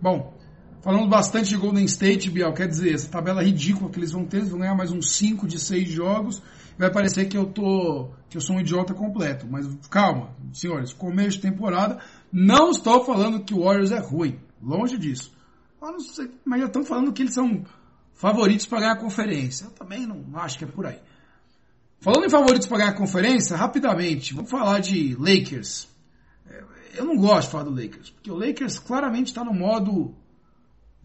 [0.01, 0.37] Bom,
[0.81, 4.37] falando bastante de Golden State, Biel, quer dizer, essa tabela ridícula que eles vão ter,
[4.37, 6.43] eles vão ganhar mais uns 5 de 6 jogos,
[6.77, 11.37] vai parecer que eu tô que eu sou um idiota completo, mas calma, senhores, começo
[11.37, 11.99] de temporada,
[12.31, 15.33] não estou falando que o Warriors é ruim, longe disso.
[16.45, 17.63] Mas já estão falando que eles são
[18.13, 19.65] favoritos para ganhar a conferência.
[19.65, 20.99] Eu também não acho que é por aí.
[21.99, 25.87] Falando em favoritos para ganhar a conferência, rapidamente, vamos falar de Lakers.
[26.49, 26.63] É,
[26.95, 30.15] eu não gosto de falar do Lakers, porque o Lakers claramente está no modo.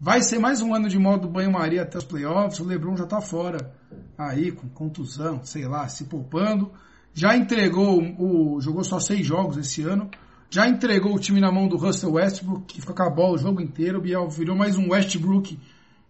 [0.03, 2.59] Vai ser mais um ano de modo banho-maria até os playoffs.
[2.59, 3.73] O LeBron já está fora
[4.17, 6.73] aí, com contusão, sei lá, se poupando.
[7.13, 10.11] Já entregou, o, jogou só seis jogos esse ano.
[10.49, 13.37] Já entregou o time na mão do Russell Westbrook, que fica com a bola o
[13.37, 13.99] jogo inteiro.
[13.99, 15.57] O Biel virou mais um Westbrook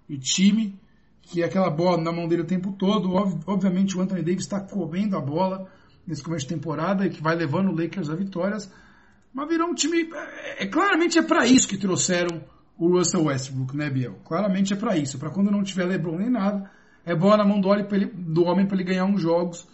[0.09, 0.75] e time
[1.21, 3.13] que é aquela bola na mão dele o tempo todo.
[3.45, 5.69] Obviamente o Anthony Davis está comendo a bola
[6.07, 8.73] nesse começo de temporada e que vai levando o Lakers a vitórias.
[9.31, 10.09] Mas virou um time.
[10.11, 12.41] É, é claramente é para isso que trouxeram
[12.77, 14.19] o Russell Westbrook, né, Biel?
[14.25, 15.17] Claramente é para isso.
[15.17, 16.69] Para quando não tiver LeBron nem nada,
[17.05, 19.67] é bola na mão do, ele, do homem para ele ganhar uns jogos.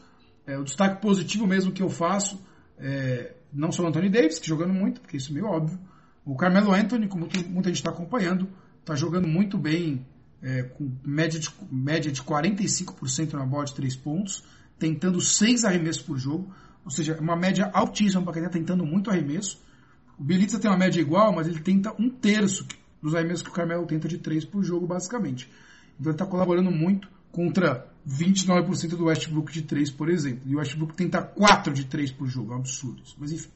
[0.45, 2.43] É, o destaque positivo mesmo que eu faço,
[2.77, 5.79] é, não só o Anthony Davis, que jogando muito, porque isso é meio óbvio.
[6.25, 8.47] O Carmelo Anthony, como muita gente está acompanhando,
[8.79, 10.05] está jogando muito bem
[10.41, 14.43] é, com média de, média de 45% na bola de 3 pontos,
[14.77, 19.09] tentando 6 arremessos por jogo, ou seja, uma média altíssima para quem está tentando muito
[19.09, 19.61] arremesso.
[20.17, 22.65] O Bielitsa tem uma média igual, mas ele tenta um terço
[23.01, 25.49] dos arremessos que o Carmelo tenta de 3 por jogo, basicamente.
[25.99, 30.41] Então ele está colaborando muito contra 29% do Westbrook de 3, por exemplo.
[30.45, 33.15] E o Westbrook tenta 4 de 3 por jogo, é um absurdo isso.
[33.19, 33.49] Mas enfim.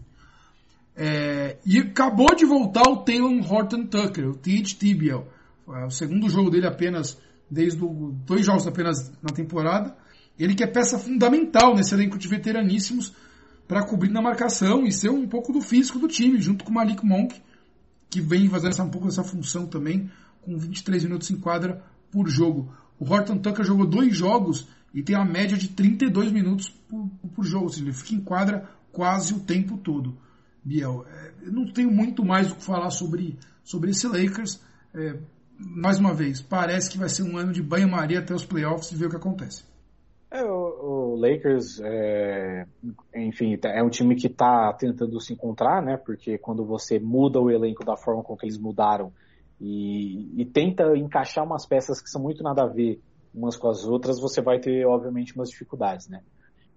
[0.95, 5.27] É, e acabou de voltar o Taylor Horton Tucker, o THT, Biel.
[5.67, 7.17] É o segundo jogo dele apenas,
[7.49, 9.95] desde o, dois jogos apenas na temporada.
[10.38, 13.13] Ele que é peça fundamental nesse elenco de veteraníssimos
[13.67, 16.73] para cobrir na marcação e ser um pouco do físico do time, junto com o
[16.73, 17.41] Malik Monk,
[18.13, 20.10] que vem fazendo essa, um pouco dessa função também,
[20.41, 22.71] com 23 minutos em quadra por jogo.
[22.99, 27.43] O Horton Tucker jogou dois jogos e tem a média de 32 minutos por, por
[27.43, 30.15] jogo, ou seja, ele fica em quadra quase o tempo todo.
[30.63, 34.62] Biel, é, eu não tenho muito mais o que falar sobre, sobre esse Lakers.
[34.93, 35.17] É,
[35.58, 38.95] mais uma vez, parece que vai ser um ano de banho-maria até os playoffs e
[38.95, 39.63] ver o que acontece.
[40.30, 42.65] É, o, o Lakers, é,
[43.15, 45.96] enfim, é um time que está tentando se encontrar, né?
[45.96, 49.12] Porque quando você muda o elenco da forma com que eles mudaram
[49.62, 53.02] e, e tenta encaixar umas peças que são muito nada a ver
[53.34, 56.22] umas com as outras, você vai ter, obviamente, umas dificuldades, né?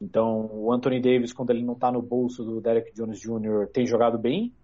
[0.01, 3.87] Então, o Anthony Davis, quando ele não está no bolso do Derek Jones Jr., tem
[3.87, 4.55] jogado bem,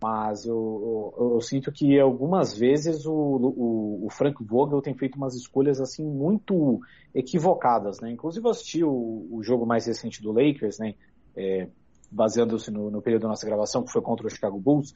[0.00, 5.16] mas eu, eu, eu, sinto que algumas vezes o, o, o, Frank Vogel tem feito
[5.16, 6.80] umas escolhas assim muito
[7.12, 8.12] equivocadas, né?
[8.12, 10.94] Inclusive eu assisti o, o jogo mais recente do Lakers, né?
[11.36, 11.68] É,
[12.10, 14.94] Baseando-se no, no, período da nossa gravação, que foi contra o Chicago Bulls.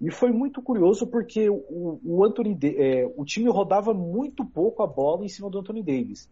[0.00, 4.86] E foi muito curioso porque o, o Anthony, é, o time rodava muito pouco a
[4.86, 6.30] bola em cima do Anthony Davis.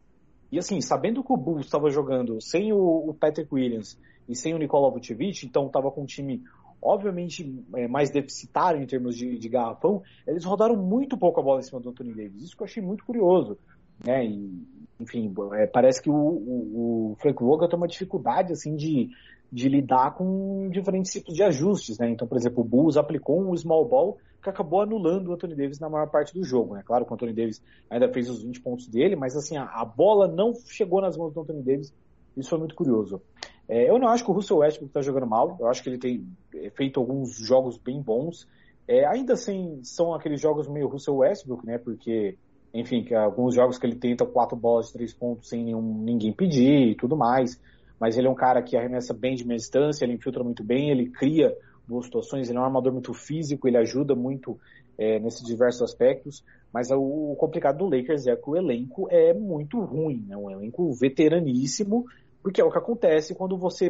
[0.53, 3.99] E assim, sabendo que o Bulls estava jogando sem o, Patrick Williams
[4.29, 6.43] e sem o Nikola Vucevic, então estava com um time
[6.85, 11.61] obviamente é, mais deficitário em termos de, de, garrafão, eles rodaram muito pouco a bola
[11.61, 12.43] em cima do Anthony Davis.
[12.43, 13.59] Isso que eu achei muito curioso.
[14.05, 14.27] Né?
[14.27, 14.63] E,
[15.01, 19.09] enfim, é, parece que o, o, o Frank Vogel tem uma dificuldade assim de,
[19.51, 21.99] de lidar com diferentes tipos de ajustes.
[21.99, 22.11] Né?
[22.11, 25.81] Então, por exemplo, o Bulls aplicou um small ball que acabou anulando o Anthony Davis
[25.81, 26.75] na maior parte do jogo.
[26.75, 26.83] Né?
[26.85, 29.85] Claro que o Anthony Davis ainda fez os 20 pontos dele, mas assim, a, a
[29.87, 31.95] bola não chegou nas mãos do Anthony Davis.
[32.37, 33.23] Isso foi muito curioso.
[33.69, 35.57] É, eu não acho que o Russell Westbrook está jogando mal.
[35.59, 38.47] Eu acho que ele tem é, feito alguns jogos bem bons.
[38.87, 41.79] É, ainda assim, são aqueles jogos meio Russell Westbrook, né?
[41.79, 42.37] Porque,
[42.73, 46.91] enfim, alguns jogos que ele tenta quatro bolas de três pontos sem nenhum, ninguém pedir
[46.91, 47.61] e tudo mais.
[47.99, 50.91] Mas ele é um cara que arremessa bem de meia distância, ele infiltra muito bem,
[50.91, 54.59] ele cria boas situações, ele é um armador muito físico, ele ajuda muito
[54.99, 56.45] é, nesses diversos aspectos.
[56.73, 60.37] Mas o, complicado do Lakers é que o elenco é muito ruim, né?
[60.37, 62.05] Um elenco veteraníssimo
[62.45, 63.87] Porque é o que acontece quando você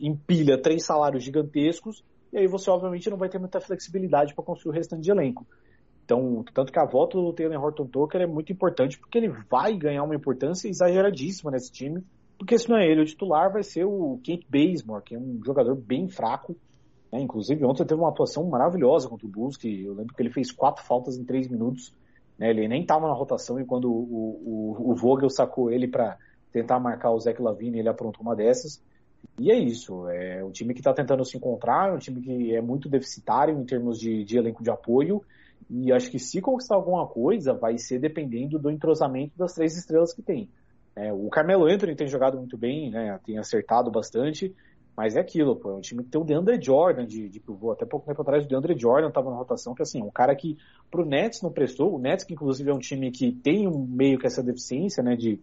[0.00, 4.70] empilha três salários gigantescos e aí você obviamente não vai ter muita flexibilidade para construir
[4.70, 5.44] o restante de elenco.
[6.04, 9.76] Então, tanto que a volta do Taylor Horton Tucker é muito importante porque ele vai
[9.76, 12.04] ganhar uma importância exageradíssima nesse time,
[12.38, 15.40] porque se não é ele o titular, vai ser o Kate Bazemore, que é um
[15.44, 16.54] jogador bem fraco.
[17.12, 17.20] Né?
[17.20, 20.52] Inclusive, ontem teve uma atuação maravilhosa contra o Bulls, que eu lembro que ele fez
[20.52, 21.92] quatro faltas em três minutos.
[22.38, 22.50] Né?
[22.50, 26.16] Ele nem estava na rotação e quando o, o, o Vogel sacou ele para
[26.52, 28.82] tentar marcar o Zach Lavine, ele aprontou uma dessas.
[29.38, 32.54] E é isso, é um time que está tentando se encontrar, é um time que
[32.54, 35.22] é muito deficitário em termos de, de elenco de apoio,
[35.70, 40.12] e acho que se conquistar alguma coisa, vai ser dependendo do entrosamento das três estrelas
[40.12, 40.50] que tem.
[40.94, 44.54] É, o Carmelo Anthony tem jogado muito bem, né, tem acertado bastante,
[44.94, 47.72] mas é aquilo, pô, é um time que tem o DeAndre Jordan de, de pivô.
[47.72, 50.34] Até pouco tempo atrás o DeAndre Jordan estava na rotação, que assim, é um cara
[50.36, 50.58] que
[50.90, 51.94] pro Nets não prestou.
[51.94, 55.16] O Nets, que inclusive é um time que tem um, meio que essa deficiência, né,
[55.16, 55.40] de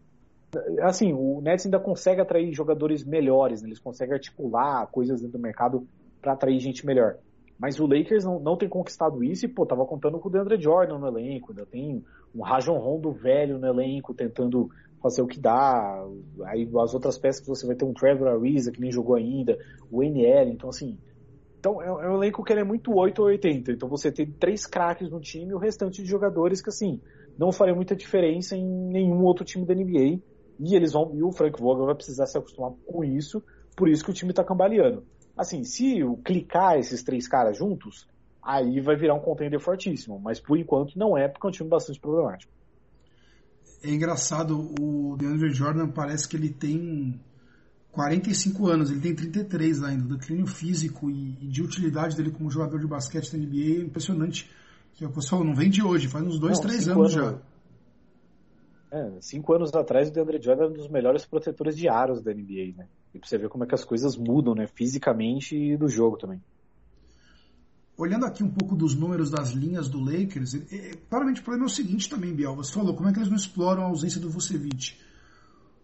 [0.81, 3.69] assim, o Nets ainda consegue atrair jogadores melhores, né?
[3.69, 5.88] eles conseguem articular coisas dentro do mercado
[6.21, 7.17] para atrair gente melhor.
[7.57, 10.59] Mas o Lakers não, não tem conquistado isso e, pô, tava contando com o DeAndre
[10.59, 14.69] Jordan no elenco, ainda tem um Rajon Rondo velho no elenco tentando
[15.01, 16.05] fazer o que dá.
[16.45, 19.57] Aí as outras peças você vai ter um Trevor Ariza que nem jogou ainda,
[19.91, 20.97] o NL, então assim.
[21.59, 23.73] Então é, é um elenco que é muito 8 ou 80.
[23.73, 27.01] Então você tem três craques no time e o restante de jogadores que assim
[27.38, 30.21] não faria muita diferença em nenhum outro time da NBA.
[30.60, 33.41] E eles vão, e o Frank Vogel vai precisar se acostumar com isso,
[33.76, 35.04] por isso que o time está cambaleando.
[35.38, 38.08] Assim, se clicar esses três caras juntos,
[38.43, 41.69] aí vai virar um contender fortíssimo, mas por enquanto não é, porque é um time
[41.69, 42.52] bastante problemático.
[43.82, 47.17] É engraçado, o DeAndre Jordan parece que ele tem
[47.91, 50.04] 45 anos, ele tem 33 ainda.
[50.04, 54.50] O declínio físico e, de utilidade dele como jogador de basquete da NBA é impressionante.
[54.93, 57.41] Que o pessoal não vem de hoje, faz uns 2, 3 anos, anos já.
[58.91, 62.34] É, cinco anos atrás o DeAndre Jordan era um dos melhores protetores de aros da
[62.34, 62.88] NBA, né?
[63.13, 64.65] E pra você ver como é que as coisas mudam, né?
[64.65, 66.41] Fisicamente e do jogo também.
[67.95, 71.65] Olhando aqui um pouco dos números das linhas do Lakers, é, é, claramente o problema
[71.65, 72.56] é o seguinte também, Biel.
[72.56, 74.97] Você falou, como é que eles não exploram a ausência do Vucevic?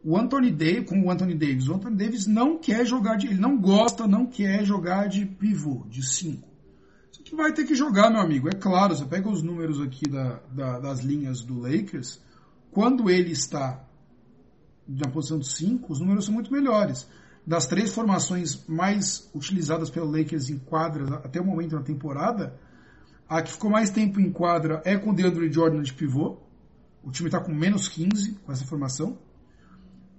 [0.04, 3.28] O Anthony Davis, como o Anthony Davis, o Anthony Davis não quer jogar de.
[3.28, 6.48] Ele não gosta, não quer jogar de pivô, de 5.
[7.12, 8.48] Isso que vai ter que jogar, meu amigo.
[8.48, 12.24] É claro, você pega os números aqui da, da, das linhas do Lakers
[12.76, 13.88] quando ele está
[14.86, 17.08] na posição de 5, os números são muito melhores.
[17.48, 22.60] Das três formações mais utilizadas pelo Lakers em quadra até o momento na temporada,
[23.30, 26.38] a que ficou mais tempo em quadra é com o DeAndre Jordan de pivô.
[27.02, 29.20] O time está com menos 15 com essa formação.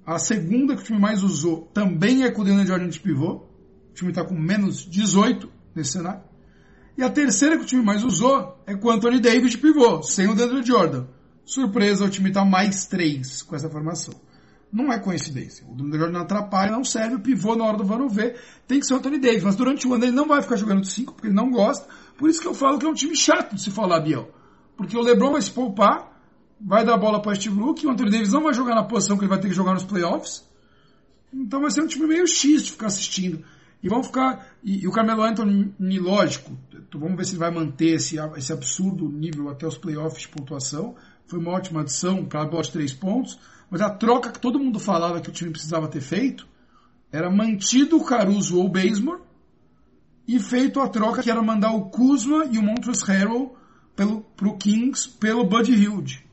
[0.06, 3.44] A segunda que o time mais usou também é com o DeAndre Jordan de pivô.
[3.90, 6.22] O time está com menos 18 nesse cenário.
[6.96, 10.02] E a terceira que o time mais usou é com o Anthony Davis de pivô,
[10.02, 11.15] sem o DeAndre Jordan.
[11.46, 14.12] Surpresa, o time está mais 3 com essa formação.
[14.72, 15.64] Não é coincidência.
[15.68, 17.14] O Dunga Jordan atrapalha, não serve.
[17.14, 19.44] O pivô na hora do vamos ver tem que ser o Anthony Davis.
[19.44, 21.86] Mas durante o ano ele não vai ficar jogando de 5 porque ele não gosta.
[22.18, 24.28] Por isso que eu falo que é um time chato de se falar, Biel.
[24.76, 26.20] Porque o LeBron vai se poupar,
[26.60, 29.16] vai dar a bola para Steve Luke, o Anthony Davis não vai jogar na posição
[29.16, 30.44] que ele vai ter que jogar nos playoffs.
[31.32, 33.44] Então vai ser um time meio X de ficar assistindo.
[33.82, 34.48] E vão ficar.
[34.64, 36.58] E, e o Carmelo Anthony, lógico,
[36.92, 40.96] vamos ver se ele vai manter esse, esse absurdo nível até os playoffs de pontuação
[41.26, 43.38] foi uma ótima adição para a três pontos,
[43.70, 46.46] mas a troca que todo mundo falava que o time precisava ter feito
[47.10, 49.22] era mantido o Caruso ou o Bazemore
[50.26, 53.56] e feito a troca que era mandar o Kuzma e o Montrezl Harrell
[53.94, 56.24] para o Kings pelo Buddy Hilde,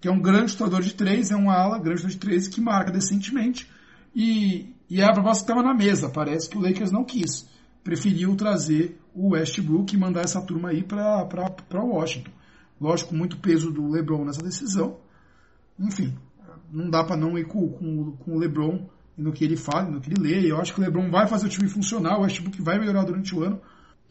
[0.00, 2.60] que é um grande chutador de três, é um ala, grande chutador de três que
[2.60, 3.70] marca decentemente
[4.14, 6.08] e, e é a proposta que estava na mesa.
[6.08, 7.48] Parece que o Lakers não quis,
[7.84, 12.32] preferiu trazer o Westbrook e mandar essa turma aí para Washington.
[12.80, 14.98] Lógico, muito peso do LeBron nessa decisão.
[15.78, 16.16] Enfim,
[16.70, 18.86] não dá para não ir com, com, com, o LeBron
[19.16, 20.50] no que ele fala, no que ele lê.
[20.50, 23.34] Eu acho que o LeBron vai fazer o time funcionar, o Westbrook vai melhorar durante
[23.34, 23.60] o ano.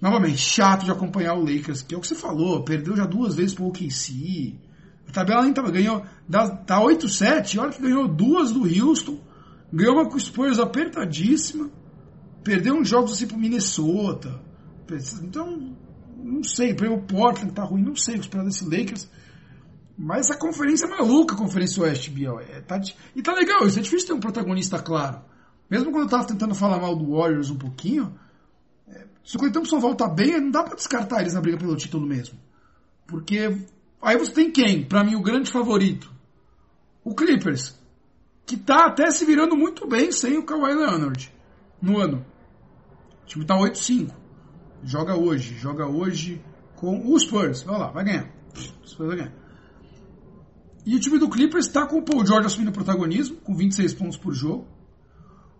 [0.02, 3.36] Novamente, chato de acompanhar o Lakers, que é o que você falou, perdeu já duas
[3.36, 4.60] vezes pro OKC.
[5.08, 9.20] A tabela nem tava, ganhou, dá, tá 8-7, olha que ganhou duas do Houston,
[9.72, 11.70] ganhou uma com Spurs apertadíssima,
[12.44, 14.42] perdeu uns jogos assim pro Minnesota.
[15.24, 15.76] Então,
[16.26, 19.08] não sei, o Portland tá ruim, não sei o que esperar desse Lakers.
[19.98, 22.40] Mas essa conferência é maluca, a Conferência Oeste, Biel.
[22.40, 22.82] É, tá,
[23.16, 25.22] e tá legal, isso é difícil ter um protagonista claro.
[25.70, 28.14] Mesmo quando eu tava tentando falar mal do Warriors um pouquinho,
[28.88, 31.76] é, se o Clay Thompson volta bem, não dá para descartar eles na briga pelo
[31.78, 32.38] título mesmo.
[33.08, 33.58] Porque
[34.02, 34.84] aí você tem quem?
[34.84, 36.12] Para mim, o grande favorito.
[37.04, 37.80] O Clippers.
[38.46, 41.32] Que tá até se virando muito bem sem o Kawhi Leonard
[41.82, 42.26] no ano.
[43.24, 44.25] O time tá 8-5.
[44.86, 46.40] Joga hoje, joga hoje
[46.76, 47.64] com o Spurs.
[47.64, 48.30] Vai lá, vai ganhar.
[48.54, 49.34] O Spurs vai ganhar.
[50.86, 53.96] E o time do Clippers está com o Paul George assumindo o protagonismo, com 26
[53.96, 54.68] pontos por jogo.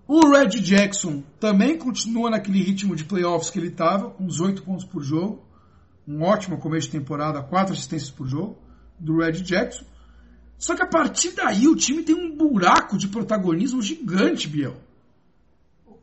[0.08, 4.86] O Red Jackson também continua naquele ritmo de playoffs que ele estava, com 18 pontos
[4.86, 5.44] por jogo.
[6.08, 8.60] Um ótimo começo de temporada, 4 assistências por jogo,
[9.00, 9.86] do Red Jackson.
[10.60, 14.85] Só que a partir daí o time tem um buraco de protagonismo gigante, Biel.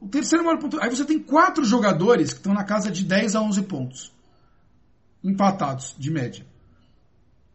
[0.03, 0.83] O terceiro maior ponto.
[0.83, 4.13] Aí você tem quatro jogadores que estão na casa de 10 a 11 pontos.
[5.23, 6.45] Empatados, de média.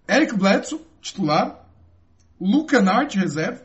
[0.08, 1.68] Eric Bledsoe, titular.
[2.39, 3.62] Luca Nart, reserva.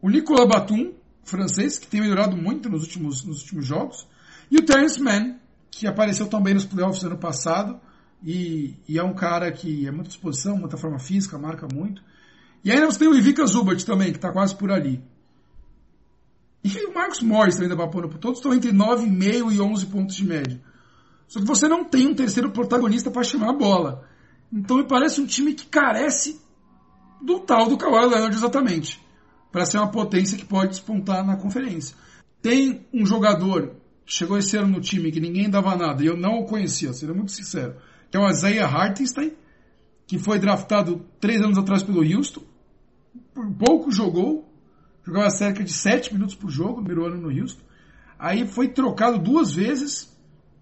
[0.00, 0.92] O Nicolas Batum,
[1.24, 4.06] francês, que tem melhorado muito nos últimos, nos últimos jogos.
[4.48, 5.34] E o Terence Mann,
[5.68, 7.80] que apareceu também nos playoffs ano passado.
[8.22, 12.00] E, e, é um cara que é muita disposição, muita forma física, marca muito.
[12.62, 15.02] E ainda você tem o Ivica Zubat também, que está quase por ali.
[16.66, 20.24] E o Marcos Morris também da Papono, todos estão entre 9,5 e 11 pontos de
[20.24, 20.60] média.
[21.28, 24.04] Só que você não tem um terceiro protagonista para chamar a bola.
[24.52, 26.40] Então me parece um time que carece
[27.22, 29.00] do tal do Kawhi Leonard exatamente.
[29.50, 31.96] Para ser uma potência que pode despontar na conferência.
[32.42, 33.74] Tem um jogador
[34.06, 37.14] chegou esse ano no time que ninguém dava nada, e eu não o conhecia, seria
[37.14, 37.74] muito sincero,
[38.08, 39.32] que é o Isaiah Hartenstein,
[40.06, 42.42] que foi draftado três anos atrás pelo Houston.
[43.34, 44.45] Por pouco jogou,
[45.06, 47.62] jogava cerca de 7 minutos por jogo, primeiro ano no Houston.
[48.18, 50.12] Aí foi trocado duas vezes,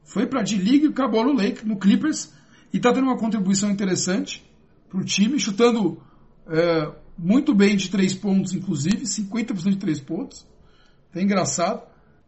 [0.05, 2.33] foi para D-League e acabou no Lake, no Clippers,
[2.73, 4.45] e está tendo uma contribuição interessante
[4.89, 6.03] para o time, chutando
[6.47, 10.47] é, muito bem de três pontos, inclusive, 50% de três pontos.
[11.15, 11.83] É engraçado.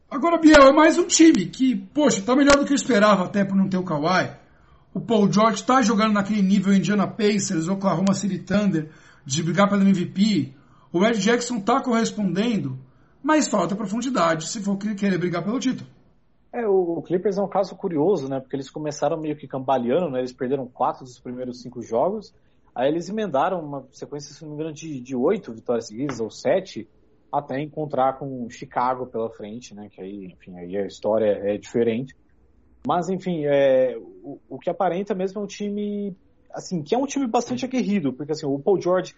[0.08, 3.44] Agora, Biel, é mais um time que, poxa, tá melhor do que eu esperava até
[3.44, 4.30] por não ter o Kawhi.
[4.94, 8.90] O Paul George está jogando naquele nível Indiana Pacers, Oklahoma City Thunder,
[9.26, 10.54] de brigar pelo MVP.
[10.96, 12.78] O Red Jackson está correspondendo,
[13.22, 15.86] mas falta profundidade se for querer brigar pelo título.
[16.50, 18.40] É, o Clippers é um caso curioso, né?
[18.40, 20.20] Porque eles começaram meio que cambaleando, né?
[20.20, 22.34] Eles perderam quatro dos primeiros cinco jogos.
[22.74, 26.30] Aí eles emendaram uma sequência, se não me engano, de, de oito vitórias seguidas, ou
[26.30, 26.88] sete,
[27.30, 29.90] até encontrar com Chicago pela frente, né?
[29.90, 32.16] Que aí, enfim, aí a história é diferente.
[32.86, 36.16] Mas, enfim, é, o, o que aparenta mesmo é um time,
[36.54, 39.14] assim, que é um time bastante aguerrido, porque, assim, o Paul George,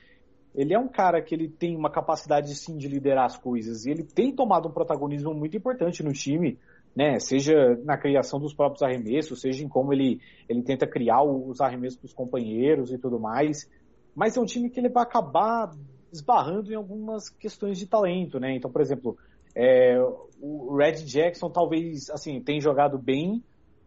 [0.59, 3.93] ele é um cara que ele tem uma capacidade sim de liderar as coisas e
[3.93, 6.59] ele tem tomado um protagonismo muito importante no time,
[6.97, 7.21] né?
[7.21, 12.01] Seja na criação dos próprios arremessos, seja em como ele, ele tenta criar os arremessos
[12.01, 13.71] dos companheiros e tudo mais.
[14.17, 15.71] Mas é um time que ele vai acabar
[16.13, 18.57] esbarrando em algumas questões de talento, né?
[18.57, 19.17] Então, por exemplo,
[19.55, 19.97] é,
[20.41, 23.45] o Red Jackson talvez assim tem jogado bem,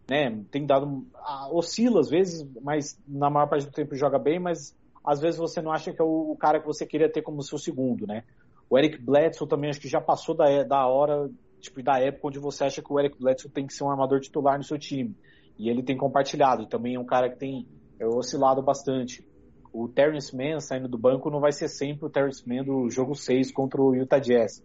[0.08, 0.42] né?
[0.50, 1.04] Tem dado
[1.50, 5.60] oscila às vezes, mas na maior parte do tempo joga bem, mas às vezes você
[5.60, 8.24] não acha que é o, cara que você queria ter como seu segundo, né?
[8.70, 11.28] O Eric Bledsoe também acho que já passou da, da hora,
[11.60, 14.20] tipo, da época onde você acha que o Eric Bledsoe tem que ser um armador
[14.20, 15.14] titular no seu time.
[15.58, 17.66] E ele tem compartilhado, também é um cara que tem
[17.98, 19.26] é, oscilado bastante.
[19.72, 23.14] O Terrence Mann saindo do banco não vai ser sempre o Terrence Mann do jogo
[23.14, 24.62] 6 contra o Utah Jazz.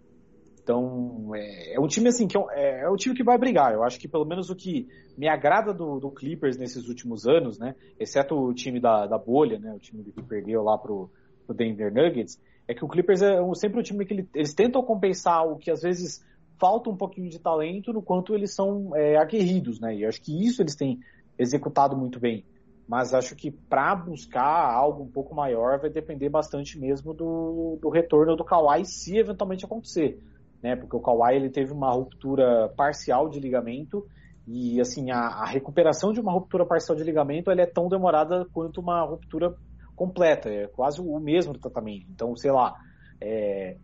[0.67, 3.73] Então, é, é um time assim, que é, é um time que vai brigar.
[3.73, 4.85] Eu acho que pelo menos o que
[5.17, 7.73] me agrada do, do Clippers nesses últimos anos, né?
[7.97, 9.73] Exceto o time da, da bolha, né?
[9.73, 11.09] O time que perdeu lá pro,
[11.45, 12.37] pro Denver Nuggets,
[12.67, 15.71] é que o Clippers é sempre um time que ele, eles tentam compensar o que
[15.71, 16.21] às vezes
[16.59, 19.95] falta um pouquinho de talento no quanto eles são é, aguerridos, né?
[19.95, 20.99] E eu acho que isso eles têm
[21.39, 22.43] executado muito bem.
[22.85, 27.87] Mas acho que para buscar algo um pouco maior vai depender bastante mesmo do, do
[27.87, 30.19] retorno do Kawhi, se eventualmente acontecer
[30.61, 30.75] né?
[30.75, 34.05] Porque o Kawhi ele teve uma ruptura parcial de ligamento
[34.47, 38.45] e assim a, a recuperação de uma ruptura parcial de ligamento ela é tão demorada
[38.53, 39.53] quanto uma ruptura
[39.95, 42.05] completa, é quase o mesmo tratamento.
[42.09, 42.75] Então, sei lá,
[43.19, 43.77] é,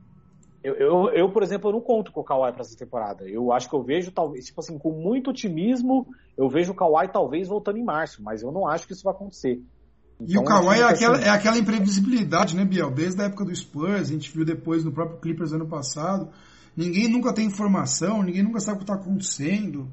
[0.63, 3.27] eu, eu, eu, por exemplo, eu não conto com o Kawhi para essa temporada.
[3.27, 6.07] Eu acho que eu vejo, talvez, tipo assim, com muito otimismo,
[6.37, 9.13] eu vejo o Kawhi talvez voltando em março, mas eu não acho que isso vai
[9.13, 9.61] acontecer.
[10.21, 12.91] Então, e o Kawhi é aquela, assim, é aquela imprevisibilidade, né, Biel?
[12.91, 16.29] Desde a época do Spurs, a gente viu depois no próprio Clippers ano passado.
[16.75, 19.87] Ninguém nunca tem informação, ninguém nunca sabe o que está acontecendo.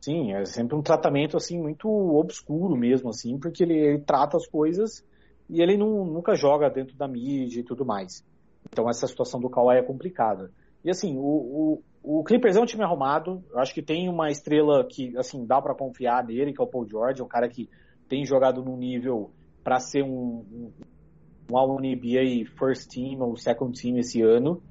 [0.00, 4.46] Sim, é sempre um tratamento assim muito obscuro mesmo, assim, porque ele, ele trata as
[4.46, 5.04] coisas
[5.48, 8.24] e ele não, nunca joga dentro da mídia e tudo mais.
[8.68, 10.50] Então essa situação do Kawhi é complicada.
[10.84, 14.30] E assim, o, o, o Clippers é um time arrumado, eu acho que tem uma
[14.30, 17.68] estrela que, assim, dá para confiar nele, que é o Paul George, um cara que
[18.08, 19.30] tem jogado num nível
[19.64, 20.72] para ser um, um,
[21.50, 24.62] um All-NBA First Team ou Second Team esse ano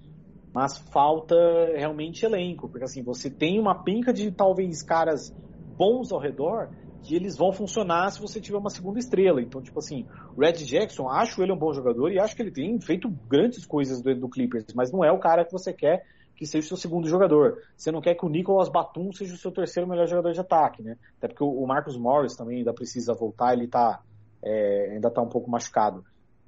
[0.56, 1.36] mas falta
[1.76, 5.36] realmente elenco, porque assim, você tem uma pinca de talvez caras
[5.78, 6.70] bons ao redor
[7.04, 9.42] que eles vão funcionar se você tiver uma segunda estrela.
[9.42, 12.54] Então, tipo assim, o Red Jackson, acho ele um bom jogador e acho que ele
[12.54, 16.06] tem feito grandes coisas do, do Clippers, mas não é o cara que você quer
[16.38, 17.62] que seja o seu segundo jogador.
[17.76, 20.82] Você não quer que o Nicolas Batum seja o seu terceiro melhor jogador de ataque,
[20.82, 20.96] né?
[21.18, 24.02] Até porque o Marcus Morris também ainda precisa voltar, ele tá,
[24.42, 26.02] é, ainda tá um pouco machucado.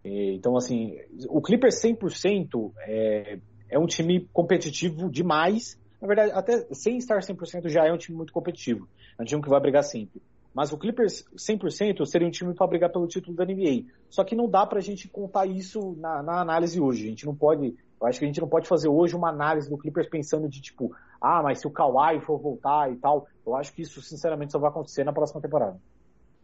[0.03, 0.97] Então, assim,
[1.27, 3.39] o Clippers 100% é,
[3.69, 5.79] é um time competitivo demais.
[6.01, 8.87] Na verdade, até sem estar 100% já é um time muito competitivo.
[9.17, 10.21] É um time que vai brigar sempre.
[10.53, 13.85] Mas o Clippers 100% seria um time para brigar pelo título da NBA.
[14.09, 17.05] Só que não dá para a gente contar isso na, na, análise hoje.
[17.05, 17.75] A gente não pode.
[18.01, 20.59] Eu acho que a gente não pode fazer hoje uma análise do Clippers pensando de
[20.59, 23.27] tipo, ah, mas se o Kawhi for voltar e tal.
[23.45, 25.79] Eu acho que isso, sinceramente, só vai acontecer na próxima temporada.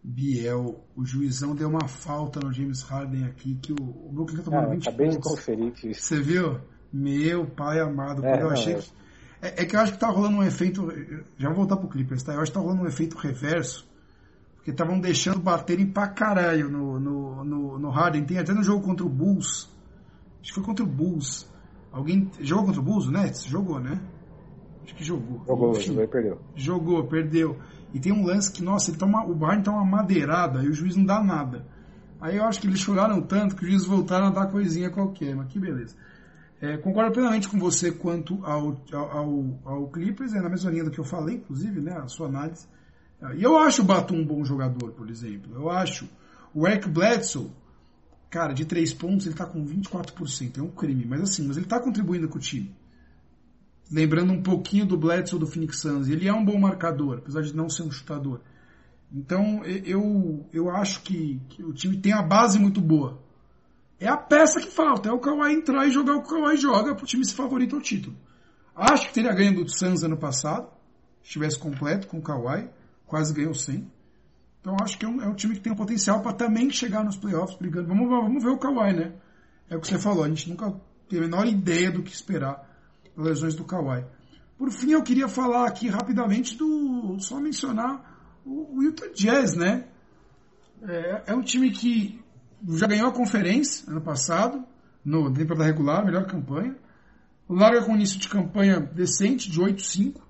[0.04, 4.44] Biel, o juizão deu uma falta no James Harden aqui, que o, o Brooklyn tá
[4.44, 5.24] tomando é, 20 acabei pontos.
[5.24, 5.94] de conferir que...
[5.94, 6.60] Você viu?
[6.94, 8.92] Meu pai amado, é, eu achei que...
[9.42, 10.88] É, é, que eu acho que tá rolando um efeito.
[11.38, 12.34] Já vou voltar pro Clippers, tá?
[12.34, 13.86] Eu acho que tá rolando um efeito reverso.
[14.56, 18.24] Porque estavam deixando baterem pra caralho no, no, no, no Harden.
[18.24, 19.70] Tem até no jogo contra o Bulls.
[20.40, 21.52] Acho que foi contra o Bulls.
[21.92, 22.32] Alguém.
[22.40, 23.44] Jogou contra o Bulls, o Nets?
[23.44, 24.00] Jogou, né?
[24.86, 25.44] Acho que jogou.
[25.46, 26.42] Jogou, Enfim, jogou e perdeu.
[26.56, 27.60] Jogou, perdeu.
[27.94, 30.70] E tem um lance que, nossa, ele tá uma, o Harden tá uma madeirada e
[30.70, 31.66] o juiz não dá nada.
[32.22, 35.36] Aí eu acho que eles choraram tanto que os juízes voltaram a dar coisinha qualquer,
[35.36, 35.98] mas que beleza.
[36.64, 40.92] É, concordo plenamente com você quanto ao, ao, ao Clippers, é na mesma linha do
[40.92, 42.66] que eu falei, inclusive, né, a sua análise.
[43.36, 45.54] E eu acho o Batum um bom jogador, por exemplo.
[45.54, 46.08] Eu acho.
[46.54, 47.52] O Eric Bledsoe,
[48.30, 50.58] cara, de três pontos, ele tá com 24%.
[50.58, 52.74] É um crime, mas assim, mas ele tá contribuindo com o time.
[53.92, 56.08] Lembrando um pouquinho do Bledsoe do Phoenix Suns.
[56.08, 58.40] Ele é um bom marcador, apesar de não ser um chutador.
[59.12, 63.22] Então, eu, eu acho que, que o time tem a base muito boa.
[64.04, 66.58] É a peça que falta, é o Kawhi entrar e jogar o que o Kawhi
[66.58, 68.14] joga para o time se favorito ao título.
[68.76, 70.68] Acho que teria ganho do Suns ano passado,
[71.22, 72.70] se estivesse completo com o Kawhi,
[73.06, 73.90] quase ganhou 100.
[74.60, 77.02] Então acho que é um, é um time que tem um potencial para também chegar
[77.02, 77.88] nos playoffs brigando.
[77.88, 79.14] Vamos, vamos ver o Kawhi, né?
[79.70, 80.74] É o que você falou, a gente nunca
[81.08, 82.62] teve a menor ideia do que esperar
[83.16, 84.04] das lesões do Kawhi.
[84.58, 87.16] Por fim, eu queria falar aqui rapidamente do.
[87.20, 89.86] só mencionar o, o Utah Jazz, né?
[90.82, 92.23] É, é um time que
[92.70, 94.64] já ganhou a conferência ano passado,
[95.04, 96.76] no temporada regular, melhor campanha.
[97.50, 100.22] Larga com início de campanha decente, de 8-5.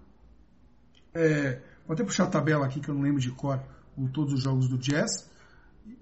[1.13, 3.61] É, vou até puxar a tabela aqui, que eu não lembro de cor,
[3.95, 5.29] o, todos os jogos do Jazz.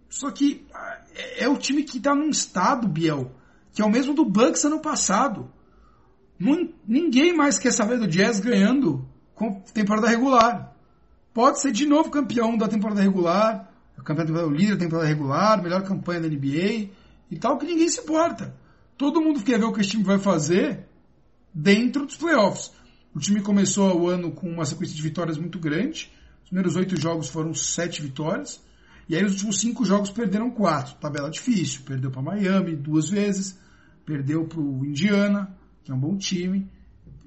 [0.09, 0.65] Só que
[1.13, 3.31] é, é o time que está num estado, Biel,
[3.73, 5.51] que é o mesmo do Bucks ano passado.
[6.87, 10.73] ninguém mais quer saber do Jazz ganhando com temporada regular.
[11.33, 13.70] Pode ser de novo campeão da temporada regular,
[14.01, 16.89] o campeão o líder da temporada regular, melhor campanha da NBA
[17.29, 18.53] e tal, que ninguém se importa.
[18.97, 20.87] Todo mundo quer ver o que esse time vai fazer
[21.53, 22.71] dentro dos playoffs.
[23.13, 26.11] O time começou o ano com uma sequência de vitórias muito grande.
[26.43, 28.61] Os primeiros oito jogos foram sete vitórias.
[29.07, 30.95] E aí os últimos cinco jogos perderam quatro.
[30.95, 31.81] Tabela difícil.
[31.85, 33.59] Perdeu para Miami duas vezes.
[34.05, 36.69] Perdeu para o Indiana, que é um bom time.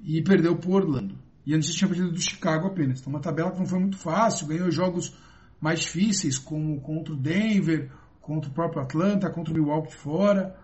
[0.03, 1.17] E perdeu para Orlando.
[1.45, 2.99] E antes tinha perdido do Chicago apenas.
[2.99, 4.47] Então uma tabela que não foi muito fácil.
[4.47, 5.13] Ganhou jogos
[5.59, 7.91] mais difíceis, como contra o Denver,
[8.21, 10.55] contra o próprio Atlanta, contra o Milwaukee fora,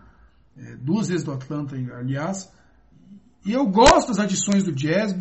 [0.56, 2.52] é, duas vezes do Atlanta, aliás.
[3.44, 5.16] E eu gosto das adições do Jazz.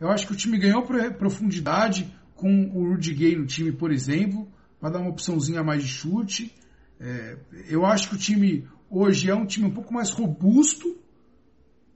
[0.00, 0.84] Eu acho que o time ganhou
[1.18, 4.48] profundidade com o Rudy Gay no time, por exemplo,
[4.80, 6.54] para dar uma opçãozinha mais de chute.
[6.98, 7.38] É,
[7.68, 10.96] eu acho que o time hoje é um time um pouco mais robusto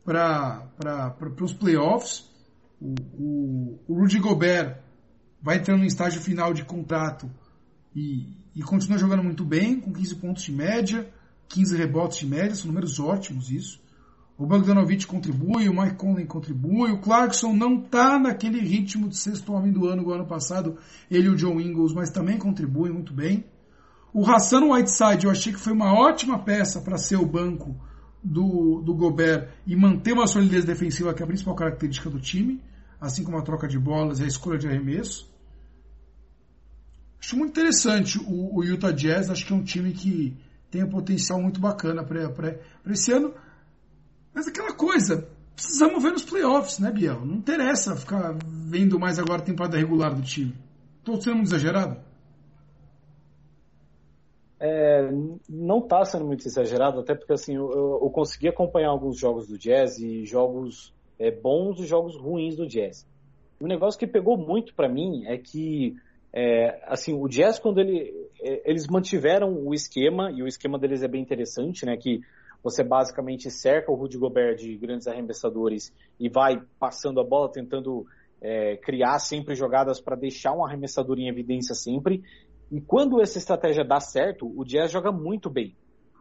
[0.04, 0.68] para
[1.40, 2.30] os playoffs.
[2.80, 4.85] O, o, o Rudy Gobert
[5.46, 7.30] vai entrando em estágio final de contrato
[7.94, 11.08] e, e continua jogando muito bem, com 15 pontos de média,
[11.48, 13.80] 15 rebotes de média, são números ótimos isso.
[14.36, 19.52] O Bogdanovich contribui, o Mike Conley contribui, o Clarkson não está naquele ritmo de sexto
[19.52, 20.78] homem do ano, do ano passado,
[21.08, 23.44] ele e o John Ingles, mas também contribui muito bem.
[24.12, 27.76] O Hassan Whiteside eu achei que foi uma ótima peça para ser o banco
[28.20, 32.60] do, do Gobert e manter uma solidez defensiva, que é a principal característica do time,
[33.00, 35.35] assim como a troca de bolas e a escolha de arremesso.
[37.20, 40.36] Acho muito interessante o, o, Utah Jazz, acho que é um time que
[40.70, 42.58] tem um potencial muito bacana para
[42.90, 43.34] esse ano.
[44.34, 47.24] Mas aquela coisa, precisamos ver nos playoffs, né, Biel?
[47.24, 50.54] Não interessa ficar vendo mais agora a temporada regular do time.
[50.98, 51.98] Estou sendo muito exagerado?
[54.58, 55.10] É,
[55.48, 57.70] não está sendo muito exagerado, até porque assim, eu,
[58.02, 62.66] eu, consegui acompanhar alguns jogos do Jazz e jogos é, bons e jogos ruins do
[62.66, 63.06] Jazz.
[63.60, 65.96] O negócio que pegou muito para mim é que
[66.38, 68.12] é, assim, o Jazz, quando ele,
[68.42, 71.96] é, eles mantiveram o esquema, e o esquema deles é bem interessante, né?
[71.96, 72.20] Que
[72.62, 78.04] você basicamente cerca o Rudy Gobert de grandes arremessadores e vai passando a bola, tentando
[78.38, 82.22] é, criar sempre jogadas para deixar um arremessador em evidência sempre.
[82.70, 85.74] E quando essa estratégia dá certo, o Jazz joga muito bem.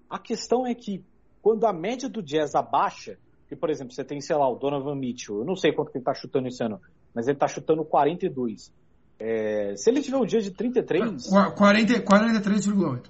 [0.10, 1.04] A questão é que
[1.42, 3.18] quando a média do Jazz abaixa,
[3.50, 5.98] que por exemplo, você tem, sei lá, o Donovan Mitchell, eu não sei quanto que
[5.98, 6.80] ele está chutando esse ano,
[7.14, 8.72] mas ele está chutando 42.
[9.20, 11.28] É, se ele tiver um dia de 33.
[11.56, 13.02] 40, 43,8.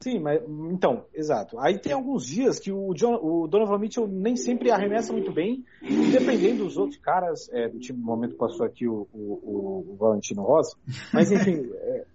[0.00, 0.40] Sim, mas
[0.72, 1.58] então, exato.
[1.58, 5.62] Aí tem alguns dias que o, John, o Donovan Mitchell nem sempre arremessa muito bem,
[6.10, 10.42] dependendo dos outros caras, é, do time no momento passou aqui o, o, o Valentino
[10.42, 10.74] Rosa,
[11.12, 12.06] mas enfim, é,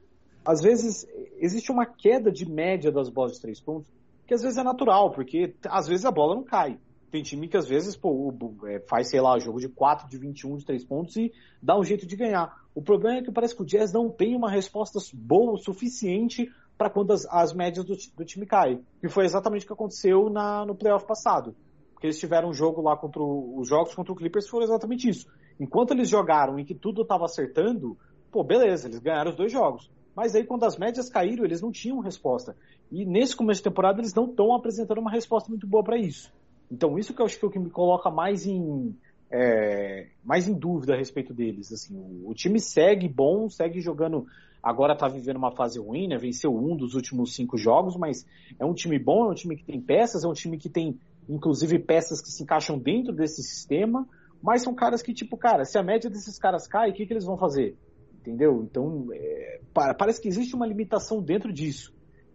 [0.43, 3.87] às vezes existe uma queda de média das bolas de três pontos,
[4.25, 6.79] que às vezes é natural, porque às vezes a bola não cai.
[7.11, 8.33] Tem time que às vezes pô,
[8.65, 11.31] é, faz, sei lá, jogo de 4, de 21, de 3 pontos e
[11.61, 12.53] dá um jeito de ganhar.
[12.73, 16.51] O problema é que parece que o Jazz não tem uma resposta boa o suficiente
[16.77, 18.83] para quando as, as médias do, do, time caem.
[19.01, 21.55] E foi exatamente o que aconteceu na, no playoff passado.
[21.93, 25.07] Porque eles tiveram um jogo lá contra o, os jogos contra o Clippers foram exatamente
[25.07, 25.27] isso.
[25.59, 27.97] Enquanto eles jogaram e que tudo estava acertando,
[28.29, 29.89] pô, beleza, eles ganharam os dois jogos.
[30.13, 32.55] Mas aí quando as médias caíram, eles não tinham resposta.
[32.91, 36.31] E nesse começo de temporada eles não estão apresentando uma resposta muito boa para isso.
[36.71, 38.95] Então isso que eu acho que é o que me coloca mais em
[39.31, 41.71] é, mais em dúvida a respeito deles.
[41.71, 44.25] Assim, o, o time segue bom, segue jogando
[44.65, 46.17] agora está vivendo uma fase ruim, né?
[46.17, 48.25] Venceu um dos últimos cinco jogos, mas
[48.59, 50.99] é um time bom, é um time que tem peças, é um time que tem,
[51.29, 54.07] inclusive, peças que se encaixam dentro desse sistema,
[54.41, 57.13] mas são caras que, tipo, cara, se a média desses caras cai, o que, que
[57.13, 57.77] eles vão fazer?
[58.21, 58.63] Entendeu?
[58.63, 61.93] Então, é, parece que existe uma limitação dentro disso.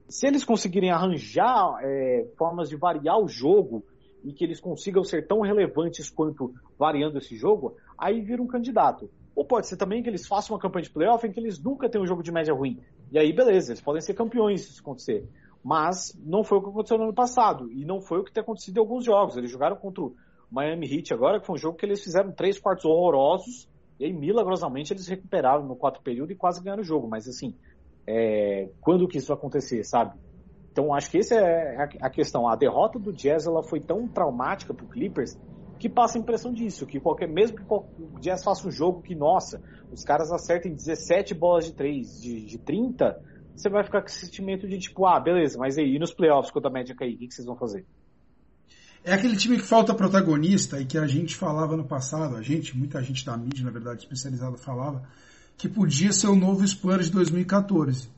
[0.08, 3.84] Se eles conseguirem arranjar é, formas de variar o jogo
[4.24, 9.10] e que eles consigam ser tão relevantes quanto variando esse jogo, aí vira um candidato.
[9.34, 11.88] Ou pode ser também que eles façam uma campanha de playoff em que eles nunca
[11.88, 12.78] têm um jogo de média ruim.
[13.10, 15.26] E aí, beleza, eles podem ser campeões se isso acontecer.
[15.62, 17.70] Mas não foi o que aconteceu no ano passado.
[17.72, 19.36] E não foi o que tem acontecido em alguns jogos.
[19.36, 20.14] Eles jogaram contra o
[20.50, 23.68] Miami Heat agora, que foi um jogo que eles fizeram três quartos horrorosos.
[23.98, 27.08] E aí, milagrosamente, eles recuperaram no quarto período e quase ganharam o jogo.
[27.08, 27.54] Mas assim,
[28.06, 28.68] é...
[28.80, 30.18] quando que isso vai acontecer, sabe?
[30.72, 32.48] Então acho que essa é a questão.
[32.48, 35.36] A derrota do Jazz ela foi tão traumática para o Clippers
[35.78, 39.14] que passa a impressão disso, que qualquer, mesmo que o Jazz faça um jogo que,
[39.14, 43.18] nossa, os caras acertem 17 bolas de 3, de, de 30,
[43.56, 46.52] você vai ficar com esse sentimento de tipo, ah, beleza, mas aí, e nos playoffs,
[46.52, 47.86] quando a média cair, o que, que vocês vão fazer?
[49.02, 52.76] É aquele time que falta protagonista e que a gente falava no passado, a gente,
[52.76, 55.08] muita gente da mídia, na verdade, especializada, falava
[55.56, 58.10] que podia ser o novo Spurs de 2014.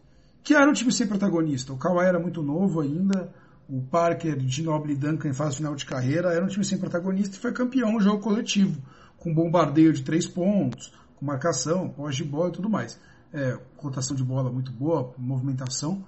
[0.43, 1.73] Que era um time sem protagonista.
[1.73, 3.33] O Kawhi era muito novo ainda,
[3.69, 7.37] o Parker, Ginobili e Duncan em fase final de carreira, era um time sem protagonista
[7.37, 8.81] e foi campeão no jogo coletivo,
[9.19, 12.99] com bombardeio de três pontos, com marcação, pós de bola e tudo mais.
[13.33, 16.05] É, rotação de bola muito boa, movimentação,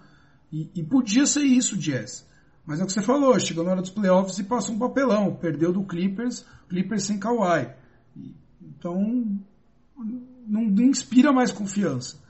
[0.53, 2.27] e, e podia ser isso, Jazz.
[2.67, 5.35] Mas é o que você falou, chegou na hora dos playoffs e passou um papelão,
[5.35, 7.71] perdeu do Clippers, Clippers sem Kawhi.
[8.61, 9.39] Então,
[10.47, 12.23] não inspira mais confiança.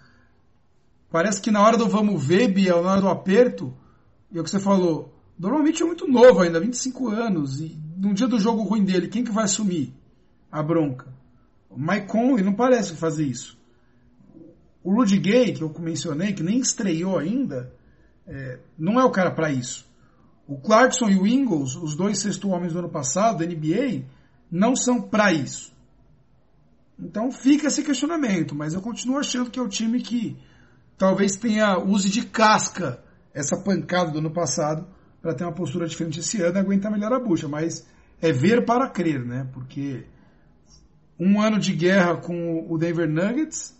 [1.14, 3.72] Parece que na hora do vamos ver, Biel, na hora do aperto,
[4.32, 8.12] e é o que você falou, Normalmente é muito novo ainda, 25 anos, e no
[8.12, 9.94] dia do jogo ruim dele, quem que vai assumir
[10.50, 11.12] a bronca?
[11.70, 13.56] O Mike Conley não parece fazer isso.
[14.82, 17.72] O Rudy Gay, que eu mencionei, que nem estreou ainda,
[18.26, 19.88] é, não é o cara para isso.
[20.48, 24.04] O Clarkson e o Ingles, os dois sexto homens do ano passado, da NBA,
[24.50, 25.72] não são para isso.
[26.98, 30.36] Então fica esse questionamento, mas eu continuo achando que é o time que
[30.96, 34.86] talvez tenha use de casca essa pancada do ano passado
[35.20, 37.48] para ter uma postura diferente esse ano e aguentar melhor a bucha.
[37.48, 37.86] Mas
[38.20, 39.48] é ver para crer, né?
[39.52, 40.06] Porque
[41.18, 43.76] um ano de guerra com o Denver Nuggets,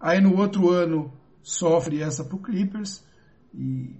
[0.00, 1.12] aí no outro ano
[1.42, 3.04] sofre essa pro Clippers
[3.54, 3.96] e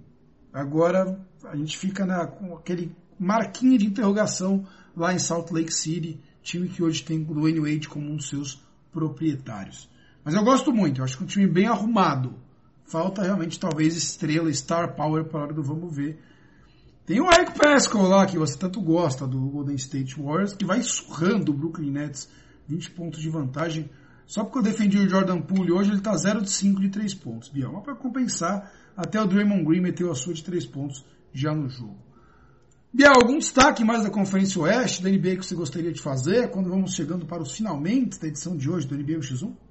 [0.53, 4.65] agora a gente fica na, com aquele marquinho de interrogação
[4.95, 8.29] lá em Salt Lake City, time que hoje tem o Dwayne Wade como um dos
[8.29, 8.61] seus
[8.91, 9.89] proprietários.
[10.23, 12.35] Mas eu gosto muito, eu acho que é um time bem arrumado.
[12.89, 16.19] Falta realmente talvez estrela, star power para a hora do vamos ver.
[17.05, 20.81] Tem o Eric Pascal lá, que você tanto gosta, do Golden State Warriors, que vai
[20.81, 22.27] surrando o Brooklyn Nets
[22.67, 23.91] 20 pontos de vantagem.
[24.25, 27.13] Só porque eu defendi o Jordan Poole hoje, ele está 0 de 5 de 3
[27.13, 27.73] pontos, Biel.
[27.73, 31.69] Mas para compensar, até o Draymond Green meteu a sua de 3 pontos já no
[31.69, 31.97] jogo.
[32.91, 36.71] Biel, algum destaque mais da Conferência Oeste, da NBA que você gostaria de fazer, quando
[36.71, 39.68] vamos chegando para os finalmente da edição de hoje do NBA X1?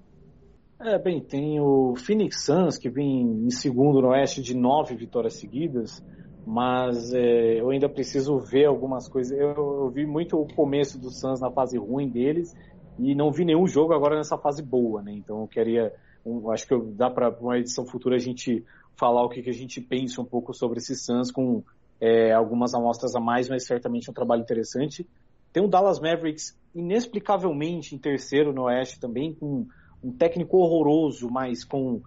[0.81, 5.35] É, bem, tem o Phoenix Suns, que vem em segundo no Oeste de nove vitórias
[5.35, 6.03] seguidas
[6.51, 9.39] mas é, eu ainda preciso ver algumas coisas.
[9.39, 12.57] Eu, eu, vi muito o começo do Suns na fase ruim deles
[12.99, 15.12] e não vi nenhum jogo agora nessa fase boa, né?
[15.12, 15.93] Então eu queria,
[16.24, 18.64] um, acho que dá para uma edição futura a gente
[18.97, 21.62] falar o que, que a gente pensa um pouco sobre esse Suns com
[22.01, 25.07] é, algumas amostras a mais, mas certamente é um trabalho interessante.
[25.53, 29.66] Tem o Dallas Mavericks inexplicavelmente em terceiro no Oeste também, com
[30.03, 32.01] um técnico horroroso, mas com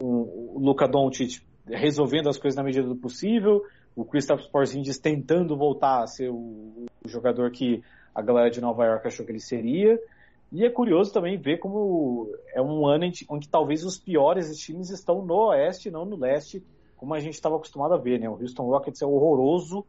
[0.00, 3.62] o Luka Doncic resolvendo as coisas na medida do possível,
[3.94, 7.82] o Kristaps Porzingis tentando voltar a ser o, jogador que
[8.14, 9.98] a galera de Nova York achou que ele seria.
[10.52, 15.24] E é curioso também ver como é um ano que talvez os piores times estão
[15.24, 16.62] no oeste, não no leste,
[16.96, 18.28] como a gente estava acostumado a ver, né?
[18.28, 19.84] O Houston Rockets é horroroso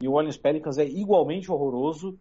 [0.00, 2.18] e o Orleans Pelicans é igualmente horroroso.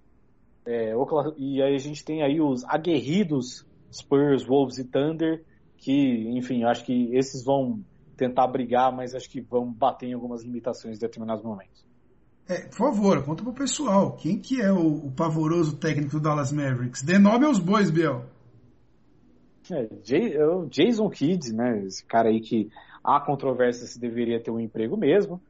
[0.65, 0.93] É,
[1.37, 5.43] e aí a gente tem aí os aguerridos Spurs, Wolves e Thunder,
[5.77, 7.83] que, enfim, acho que esses vão
[8.15, 11.85] tentar brigar, mas acho que vão bater em algumas limitações em determinados momentos.
[12.49, 14.15] É, por favor, conta pro pessoal.
[14.15, 17.03] Quem que é o, o pavoroso técnico do Dallas Mavericks?
[17.03, 18.25] Dê nome aos bois, Biel.
[19.69, 21.83] É, Jay, é o Jason Kidd, né?
[21.85, 22.69] Esse cara aí que
[23.03, 25.41] há controvérsia se deveria ter um emprego mesmo.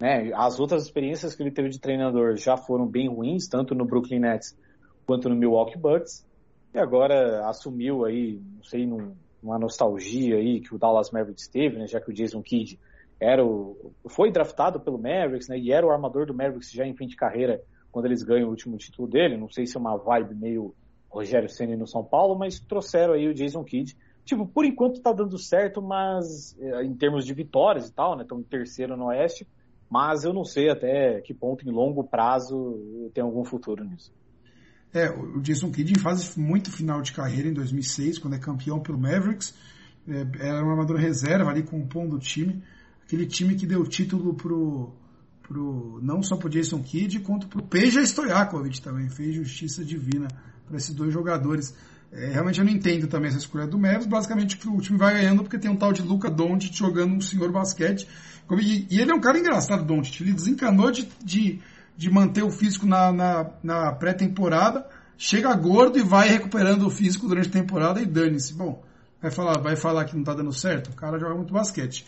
[0.00, 0.30] Né?
[0.34, 4.20] As outras experiências que ele teve de treinador já foram bem ruins, tanto no Brooklyn
[4.20, 4.56] Nets
[5.04, 6.24] quanto no Milwaukee Bucks.
[6.74, 11.86] E agora assumiu aí, não sei, numa nostalgia aí que o Dallas Mavericks teve, né?
[11.86, 12.80] Já que o Jason Kidd
[13.20, 15.56] era o, foi draftado pelo Mavericks, né?
[15.56, 17.62] E era o armador do Mavericks já em fim de carreira
[17.92, 19.36] quando eles ganham o último título dele.
[19.36, 20.74] Não sei se é uma vibe meio
[21.08, 23.96] Rogério Ceni no São Paulo, mas trouxeram aí o Jason Kidd.
[24.24, 28.22] Tipo, por enquanto tá dando certo, mas eh, em termos de vitórias e tal, né?
[28.24, 29.46] Estão em terceiro no Oeste,
[29.88, 34.12] mas eu não sei até que ponto em longo prazo tem algum futuro nisso.
[34.94, 38.78] É, o Jason Kidd em fase muito final de carreira em 2006, quando é campeão
[38.78, 39.52] pelo Mavericks,
[40.08, 42.62] é, era um armador reserva ali compondo o time,
[43.04, 44.94] aquele time que deu título pro,
[45.42, 50.28] pro não só pro Jason Kidd, quanto pro Peja Stojakovic também, fez justiça divina
[50.66, 51.74] para esses dois jogadores.
[52.12, 54.06] É, realmente eu não entendo também essa escolha do Mavis.
[54.06, 57.50] Basicamente o time vai ganhando porque tem um tal de Luca Doncic jogando um senhor
[57.50, 58.06] basquete.
[58.60, 60.20] E, e ele é um cara engraçado, Doncic.
[60.20, 61.60] Ele desencanou de, de,
[61.96, 64.86] de manter o físico na, na, na pré-temporada,
[65.16, 68.52] chega gordo e vai recuperando o físico durante a temporada e dane-se.
[68.52, 68.82] Bom,
[69.20, 70.88] vai falar, vai falar que não está dando certo?
[70.90, 72.06] O cara joga muito basquete.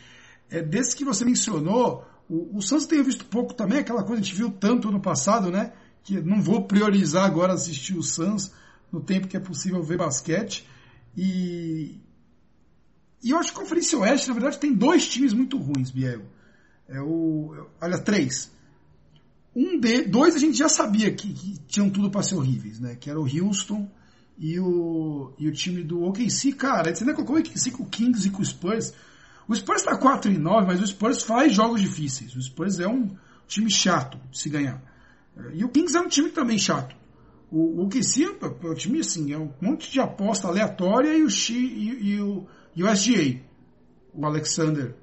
[0.51, 4.28] É, desse que você mencionou, o, o Santos tem visto pouco também, aquela coisa que
[4.28, 5.72] a gente viu tanto no passado, né?
[6.07, 8.53] que não vou priorizar agora assistir o Suns
[8.93, 10.64] no tempo que é possível ver basquete.
[11.16, 12.01] E,
[13.20, 16.22] e eu acho que a Conferência Oeste, na verdade, tem dois times muito ruins, Biel.
[16.89, 18.53] É o, olha, três.
[19.57, 22.94] Um de, dois a gente já sabia que, que tinham tudo para ser horríveis, né?
[22.94, 23.90] Que era o Houston
[24.36, 26.52] e o, e o time do OKC.
[26.52, 28.92] Cara, você não colocou o OKC com o Kings e com o Spurs.
[29.48, 32.36] O Spurs está 4 e 9, mas o Spurs faz jogos difíceis.
[32.36, 33.16] O Spurs é um
[33.48, 34.82] time chato de se ganhar.
[35.54, 36.94] E o Kings é um time também chato.
[37.50, 41.28] O, o KC é um time assim, é um monte de aposta aleatória e o,
[41.28, 43.40] e, e o, e o SGA,
[44.12, 44.96] o Alexander,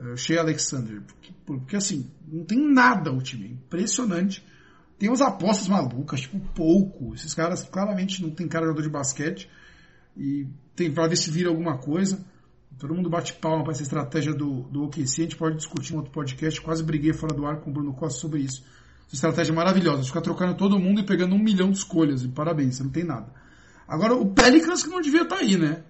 [0.00, 1.02] o Shea Alexander.
[1.02, 4.44] Porque, porque, assim, não tem nada o time, é impressionante.
[4.98, 7.14] Tem umas apostas malucas, tipo pouco.
[7.14, 9.48] Esses caras claramente não tem cara de jogador de basquete.
[10.16, 12.24] E tem para ver se vira alguma coisa.
[12.78, 15.22] Todo mundo bate palma para essa estratégia do, do OKC.
[15.22, 16.60] A gente pode discutir em outro podcast.
[16.60, 18.64] Quase briguei fora do ar com o Bruno Costa sobre isso
[19.12, 20.04] estratégia maravilhosa.
[20.04, 22.22] Ficar trocando todo mundo e pegando um milhão de escolhas.
[22.22, 23.32] E parabéns, você não tem nada.
[23.86, 25.82] Agora, o Pelicans que não devia estar tá aí, né?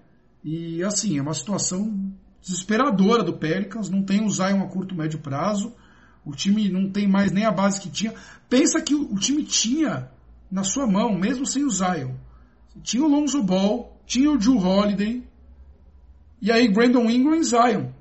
[0.43, 3.89] E assim, é uma situação desesperadora do Pelicans.
[3.89, 5.73] Não tem o Zion a curto, médio prazo.
[6.25, 8.13] O time não tem mais nem a base que tinha.
[8.49, 10.09] Pensa que o, time tinha
[10.51, 12.15] na sua mão, mesmo sem o Zion.
[12.83, 15.23] Tinha o Lonzo Ball, tinha o Drew Holiday.
[16.41, 17.91] E aí Brandon Ingram e Zion.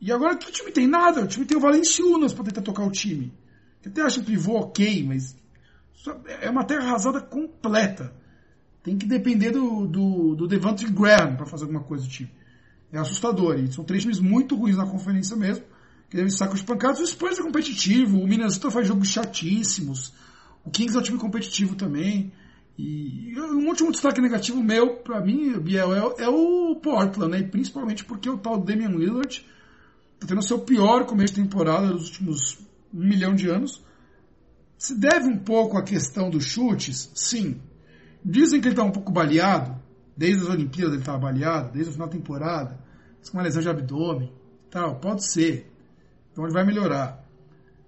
[0.00, 1.22] E agora que o time tem nada?
[1.22, 3.32] O time tem o Valenciunas para tentar tocar o time.
[3.84, 5.36] Eu até acho o pivô ok, mas
[6.40, 8.12] é uma terra arrasada completa.
[8.82, 12.30] Tem que depender do, do, do Devante Graham para fazer alguma coisa do time.
[12.92, 13.58] É assustador.
[13.58, 15.64] E são três times muito ruins na conferência mesmo.
[16.08, 17.00] Que devem com os pancados.
[17.00, 18.18] O Spurs é competitivo.
[18.18, 20.12] O Minnesota faz jogos chatíssimos.
[20.64, 22.32] O Kings é um time competitivo também.
[22.76, 27.40] E um último destaque negativo meu, para mim, Biel, é, é, o Portland, né?
[27.40, 29.44] E principalmente porque o tal Damian Lillard
[30.18, 32.58] tá tendo o seu pior começo de temporada dos últimos
[32.92, 33.82] um milhão de anos.
[34.78, 37.10] Se deve um pouco à questão dos chutes?
[37.14, 37.60] Sim.
[38.24, 39.79] Dizem que ele está um pouco baleado,
[40.20, 42.78] desde as Olimpíadas ele estava baleado, desde o final da temporada,
[43.26, 44.30] com uma lesão de abdômen,
[44.70, 45.72] tal, pode ser.
[46.30, 47.24] Então ele vai melhorar.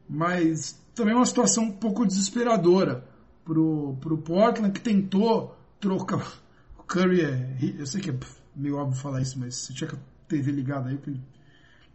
[0.08, 3.06] Mas também é uma situação um pouco desesperadora
[3.44, 6.26] pro, pro Portland que tentou trocar.
[6.78, 7.56] O Curry é.
[7.78, 8.14] Eu sei que é
[8.56, 11.20] meio óbvio falar isso, mas você tinha que a TV ligada aí, ele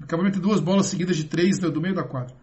[0.01, 2.33] acabou meter duas bolas seguidas de três do meio da quadra.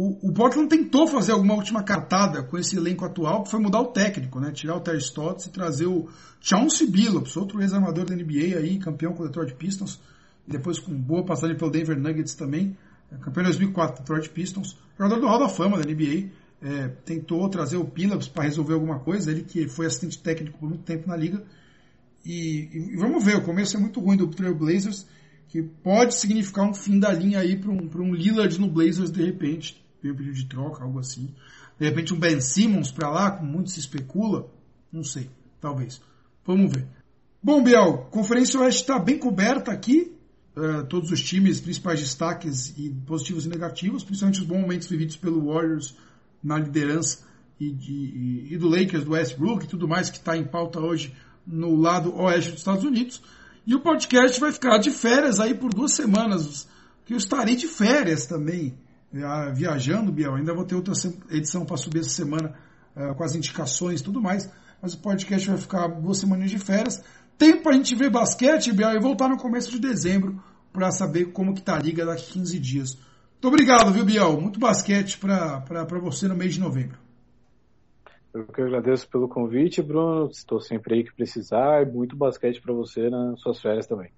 [0.00, 3.80] O, o Portland tentou fazer alguma última cartada com esse elenco atual, que foi mudar
[3.80, 4.52] o técnico, né?
[4.52, 6.08] Tirar o Terry Stotts e trazer o
[6.40, 10.00] Chauncey Billups, outro ex-armador da NBA aí, campeão com o Detroit Pistons,
[10.46, 12.76] e depois com boa passagem pelo Denver Nuggets também,
[13.10, 16.28] é, campeão em 2004 Detroit Pistons, jogador do Hall da Fama da NBA,
[16.62, 20.68] é, tentou trazer o Billups para resolver alguma coisa, ele que foi assistente técnico por
[20.68, 21.42] muito tempo na liga,
[22.24, 25.08] e, e, vamos ver, o começo é muito ruim do Trail Blazers,
[25.48, 29.24] que pode significar um fim da linha aí para um, um Lillard no Blazers de
[29.24, 29.87] repente.
[30.02, 31.34] Veio pedido de troca, algo assim.
[31.78, 34.50] De repente um Ben Simmons para lá, como muito se especula.
[34.92, 35.30] Não sei,
[35.60, 36.00] talvez.
[36.44, 36.86] Vamos ver.
[37.42, 40.12] Bom, Biel, Conferência Oeste está bem coberta aqui.
[40.56, 45.16] uh, todos os times, principais destaques e positivos e negativos, principalmente os bons momentos vividos
[45.16, 45.96] pelo Warriors
[46.42, 47.20] na liderança
[47.60, 50.80] e, de, e, e do Lakers, do Westbrook e tudo mais que está em pauta
[50.80, 51.14] hoje
[51.46, 53.22] no lado oeste dos Estados Unidos.
[53.66, 56.68] E o podcast vai ficar de férias aí por duas semanas,
[57.04, 58.74] que eu estarei de férias também,
[59.54, 60.34] viajando, Biel.
[60.34, 60.92] Ainda vou ter outra
[61.30, 62.54] edição para subir essa semana
[62.96, 64.50] uh, com as indicações e tudo mais,
[64.80, 67.02] mas o podcast vai ficar duas semanas de férias.
[67.36, 70.42] Tempo para a gente ver basquete, Biel, e voltar no começo de dezembro
[70.72, 72.94] para saber como que tá a liga daqui 15 dias.
[72.94, 74.40] Muito obrigado, viu, Biel?
[74.40, 76.98] Muito basquete para você no mês de novembro.
[78.34, 80.28] Eu que agradeço pelo convite, Bruno.
[80.30, 84.10] Estou sempre aí que precisar e muito basquete para você nas suas férias também.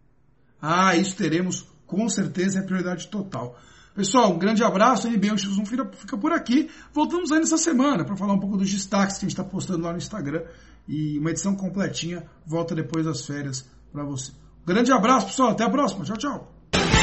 [0.61, 3.59] Ah, isso teremos com certeza, é prioridade total.
[4.01, 5.07] Pessoal, um grande abraço.
[5.07, 6.71] A NBA X1 fica, fica por aqui.
[6.91, 9.85] Voltamos aí nessa semana para falar um pouco dos destaques que a gente está postando
[9.85, 10.43] lá no Instagram.
[10.89, 14.33] E uma edição completinha volta depois das férias para você.
[14.63, 15.51] Um grande abraço, pessoal.
[15.51, 16.03] Até a próxima.
[16.07, 17.00] Tchau, tchau.